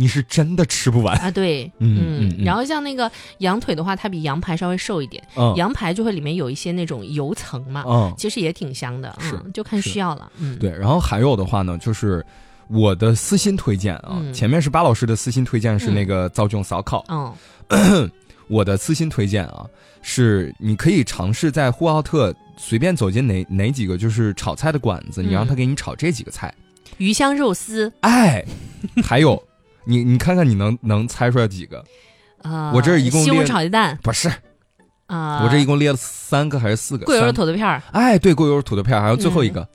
[0.00, 1.14] 你是真的吃不完。
[1.18, 5.54] 啊，对，嗯然后像那个羊腿的话，它比羊排稍微瘦一点，嗯。
[5.56, 10.70] 羊排就会里面有一些那种油层嘛，嗯，其实也挺香的，是嗯，就看需要了，嗯，对。
[10.70, 12.24] 然后还有的话呢，就是
[12.68, 14.32] 我的私心推荐啊，嗯。
[14.32, 17.04] 前面是巴老师的私心推荐是那个造就烧烤，
[17.68, 18.10] 嗯，
[18.48, 19.66] 我的私心推荐啊
[20.00, 26.52] 是你可以尝试在呼和浩特随便走进哪哪几个就是炒菜的馆子，你让他嗯给你炒这几个菜。
[26.96, 28.44] 鱼香肉丝，哎，
[29.02, 29.42] 还有，
[29.84, 31.84] 你你看看你能能猜出来几个？
[32.42, 34.30] 呃，我这一共西红列柿炒鸡蛋，不是，
[35.06, 37.04] 啊，我这一共列了三个还是四个？
[37.04, 39.68] 桂圆三土豆片儿，哎，对，桂圆土豆片儿，还有最后一个、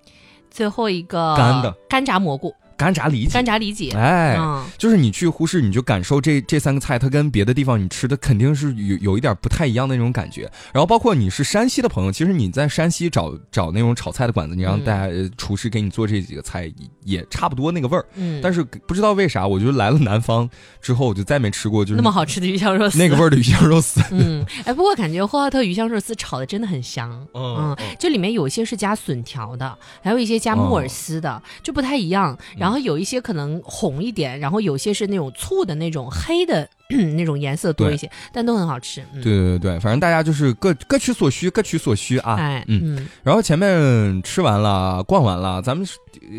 [0.49, 3.45] 最后一个干的干炸蘑菇，干炸里脊干。
[3.45, 10.49] 炸里脊，哎，嗯，就是你去呼市，你就感受这这三个菜，它跟别的地方你吃的肯定是有有一点不太一样的那种感觉。
[10.73, 16.73] 然后包括你是山西的朋友，其实你在山西找找那种炒菜的馆子，你让嗯大家、呃厨师给你做这几个菜，也
[17.17, 18.05] 也差不多那个味儿。
[18.15, 20.49] 嗯，但是不知道为啥，我就来了南方
[20.81, 24.01] 之后，我就再没吃过就是那么好吃的鱼香肉丝，那个味儿的鱼香肉丝。
[24.11, 32.37] 嗯，哎，不过感觉呼和浩特鱼香肉丝炒的真的很香，嗯嗯，就里面有一些是加笋条的，还有一些加木耳丝的，就不太一样。
[32.57, 36.67] 然后有一些可能红一点，然后有些是那种醋的那种黑的
[37.15, 39.01] 那种颜色多一些，但都很好吃。
[39.13, 42.35] 嗯、对对对对，反正大家就是各各取所需，各取所需啊。
[42.35, 42.95] 哎，嗯。
[42.97, 45.85] 嗯，然后前面吃完了，逛完了，咱们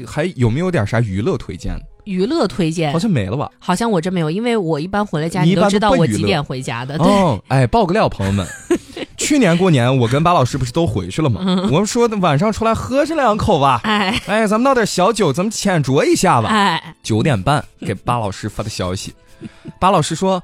[0.07, 1.79] 还有没有点啥娱乐推荐？
[2.05, 3.51] 娱乐推荐好像没了吧？
[3.59, 6.97] 好像我真没有，因为我一般回了家，你都知道我几点回家的。
[6.99, 8.47] 对，哦，哎，爆个料，朋友们，
[9.27, 11.41] 去年过年我跟巴老师不是都回去了吗？
[11.71, 13.81] 我们说晚上出来喝上两口吧。
[13.85, 16.49] 哎哎，咱们闹点小酒，咱们浅酌一下吧。
[16.49, 19.13] 哎，九点半给巴老师发的消息，
[19.81, 20.43] 巴老师说。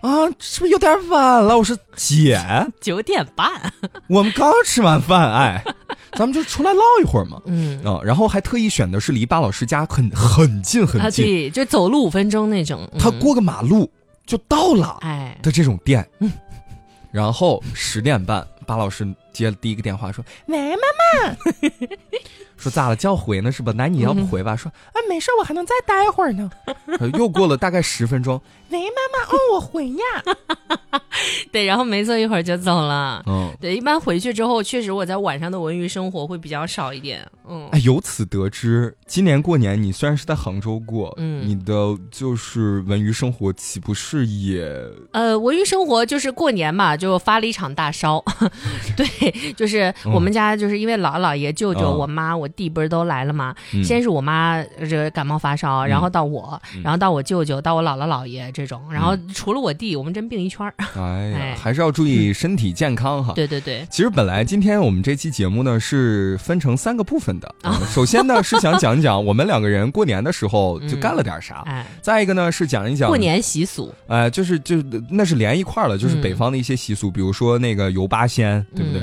[0.00, 1.56] 啊，是不是有点晚了？
[1.56, 2.38] 我说姐，
[2.78, 3.50] 九点半。
[4.06, 5.64] 我们刚吃完饭，哎，
[6.12, 7.40] 咱们就出来唠一会儿嘛。
[7.46, 7.82] 嗯。
[7.82, 12.86] 啊、然后还特意选的是离巴老师家很很近很啊，近，对，就走路五分钟那种。
[12.92, 13.90] 嗯他过个马路
[14.26, 16.06] 就到了哎，的这种店。
[17.14, 20.82] 然后十点半，巴老师接了第一个电话，说：“喂，妈
[21.26, 21.36] 妈。
[22.56, 22.96] ”说咋了？
[22.96, 23.72] 叫回呢是吧？
[23.76, 24.54] 那你要不回吧？
[24.56, 26.48] 说啊，没事，我还能再待会儿呢。
[27.00, 30.04] 呃 又过了大概十分钟，喂，妈妈，哦，我回呀。
[31.50, 33.22] 对，然后没坐一会儿就走了。
[33.26, 37.26] 嗯，对，一般回去之后，确实我在晚上的文娱生活会比较少一点。
[37.48, 44.64] 嗯，哎，由此得知，今年过年你虽然是在杭州过，嗯你的就是文娱生活岂不是也
[45.12, 48.22] 呃，文娱生活就是过年嘛，就发了一场大烧。
[48.96, 49.06] 对，
[49.56, 53.54] 就是我们家就是因为姥姥爷、舅舅、嗯我妈、我弟不是都来了吗。
[53.72, 60.74] 嗯先是我妈呃这个感冒发烧，然后到我，嗯然后到我舅舅，到我姥姥姥爷这种，然后除了我弟，我们真病一圈儿。
[60.96, 63.32] 哎还是要注意身体健康哈。
[63.34, 67.54] 对对对，其实本来今天我们这期节目呢是分成三个部分的。
[67.88, 74.76] 首先呢是想讲一讲我们两个人过年的时候 就干了点啥，哎，再一个呢是讲一讲过，年习俗，哎、就是就
[75.08, 79.02] 那是连一块儿了，就是嗯北方的一些习俗，比如说那个游八仙，对不对？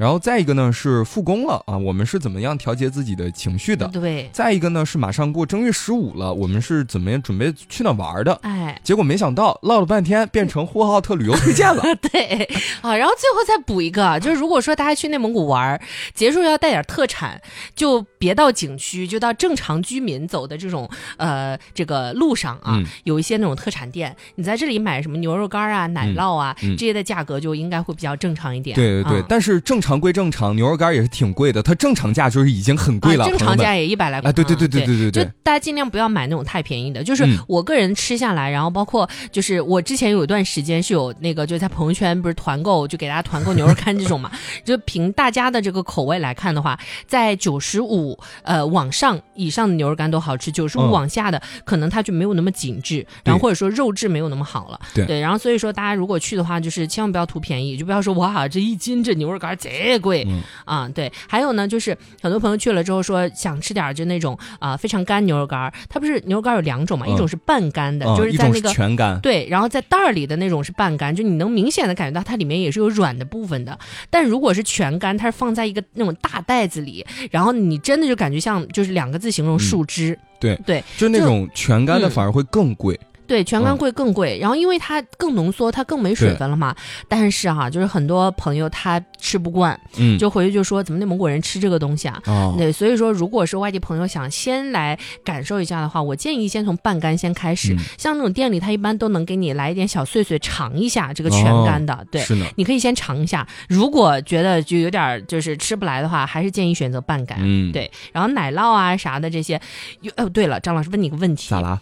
[0.00, 3.86] 然后再一个呢是复工了啊，我们是怎么样调节自己的情绪的？
[3.88, 8.32] 对，再一个呢是马上过正月十五了，我们是怎么样准备去哪玩的？
[8.40, 11.82] 哎，结果没想到唠了半天变成呼和浩特旅游推荐了。
[12.10, 12.48] 对，
[12.80, 15.78] 啊，然后最后再补一个， 就是如果说大家去内蒙古玩，
[16.14, 17.38] 结束要带点特产，
[17.76, 20.88] 就别到景区，就到正常居民走的这种
[21.18, 28.74] 呃这个路上啊，嗯有一些那种特产店，你在这里买什么牛肉干啊、奶酪啊、嗯这些的价格就应该会比较正常一点。
[28.74, 34.30] 对对对，嗯但是正常常规正常牛肉干也是挺贵的，它正常价就是已经很贵了，正常价也一百来块。
[34.30, 37.02] 对对对对对对对，就大家尽量不要买那种太便宜的。
[37.02, 44.30] 就是我个人吃下来，然后包括就是我之前有一段时间是有那个，就在朋友圈不是团购，就给大家团购牛肉干这种嘛。
[44.64, 46.78] 就凭大家的这个口味来看的话，
[47.08, 54.78] 在九十五呃往上以上的牛肉干都好吃，九十五往下的可能它就没有那么紧致，然后或者说肉质没有那么好了。
[54.94, 59.79] 对，然后所以说大家如果去的话，就是千万不要图便宜，就不要说我这一斤这牛肉干贼。
[59.98, 60.88] 贵、嗯啊。
[60.88, 68.70] 对，还有呢，就是很多朋友去了之后说想吃点儿就那种啊、非常干牛肉干儿，它不是牛肉干有两种嘛，嗯一种是半干的，嗯就是在那个。
[68.70, 73.78] 全干，对，然后在袋儿里的那种是半干，就你能明显的感觉到它里面也是有软的部分的。
[74.08, 80.18] 但如果是全干，它是放在一个那种大袋子里，然后你真的就感觉像就是两个字形容树枝。
[80.38, 82.98] 对对就那种全干的嗯反而会更贵。
[83.30, 86.74] 对，全干嗯贵更贵，然后因为它更浓缩，它更没水分了嘛。
[87.06, 92.20] 但是哈、就是很多朋友他吃不惯，嗯，就回去就说怎么内蒙古人吃这个东西啊？
[92.26, 97.72] 哦，对，所以说如果是外地朋友想先来感受一下的话，我建议先从半干先开始。
[97.74, 102.20] 嗯像那种店里，他一般都能给你来一点小碎碎尝一下这个全干的，对。
[102.22, 107.38] 是呢，你可以先尝一下，如果觉得就有点儿就是吃不来的话，还是建议选择半干。
[107.42, 109.60] 嗯，，对，然后奶酪啊啥的这些，
[110.00, 111.80] 哟哦对了，张老师问你个问题，咋啦？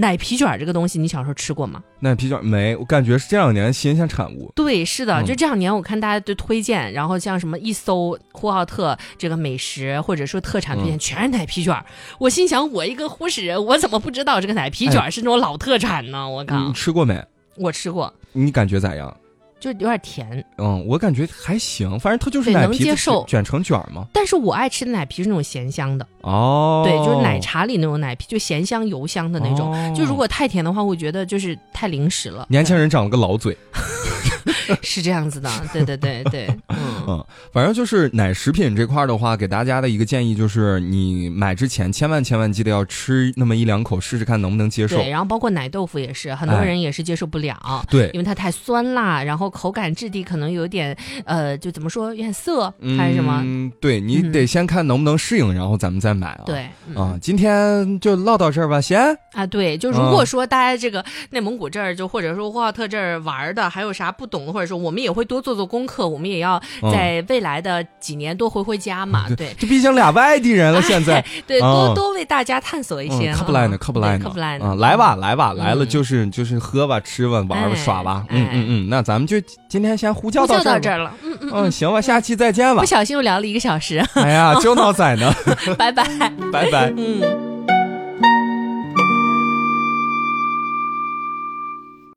[0.00, 1.82] 奶皮卷这个东西，你小时候吃过吗？
[1.98, 4.52] 奶皮卷没，我感觉是这两年新鲜产物。
[4.54, 11.76] 对，是的，嗯就这两年我看大家都推荐，然后像什么一搜呼和浩特这个美食或者说特产推荐，嗯全是奶皮卷。
[12.20, 16.30] 我心想，我一个呼市人，我怎么不知道这个奶皮卷是那种老特产呢？
[16.30, 17.20] 我靠，你吃过没？
[17.56, 19.12] 我吃过，你感觉咋样？
[19.60, 24.06] 就有点甜，嗯，我感觉还行，反正它就是对能奶皮接受卷卷成卷儿嘛。
[24.12, 29.72] 但是我爱吃的奶皮是那种咸香的，哦，对，就是奶茶里那种奶皮，就咸香油香的那种。
[29.72, 32.46] 哦就如果太甜的话，我觉得就是太零食了。
[32.48, 33.56] 年轻人长了个老嘴，
[34.82, 36.78] 是这样子的，对对对对， 嗯。
[37.08, 44.96] 嗯，反正就是奶食品这块儿的话，给大家的一个建议就是，你买之前千万千万记得要吃那么一两口，试试看能不能接受。
[44.96, 47.56] 对，然后包括奶豆腐也是，很多哎人也是接受不了。
[47.88, 53.40] 对因为它太酸辣，然后口感质地可能有点，呃，就怎么说，有点涩，还是什么？
[53.44, 56.42] 嗯，对你嗯得先看能不能适应，然后咱们再买啊。
[56.46, 59.00] 对，嗯啊，今天就唠到这儿吧，先。
[59.32, 71.24] 啊，对，就如嗯果说大家这个内蒙古这儿，就或者说呼和浩特这儿玩的，还有啥不懂的，或者说我们也会多做做功课，我们也要嗯在未来的几年多回回家嘛，对这毕竟俩外地人了，现在。
[71.46, 74.74] 对，嗯多多为大家探索一些，嗯，可不赖呢，嗯可不赖呢，对可不赖呢啊！
[74.74, 79.37] 来吧，来吧，来了嗯就是就是喝吧，吃吧，玩吧，哎耍吧，哎嗯嗯嗯，那咱们就
[79.68, 82.86] 今天先呼叫到这儿吧，叫到这儿了，嗯嗯嗯，行吧，下期再见吧不。
[82.86, 85.32] 小心又聊了一个小时，哎呀， 就闹仔呢，
[85.76, 86.04] 拜拜，
[86.52, 86.92] 拜拜。
[86.96, 87.57] 嗯。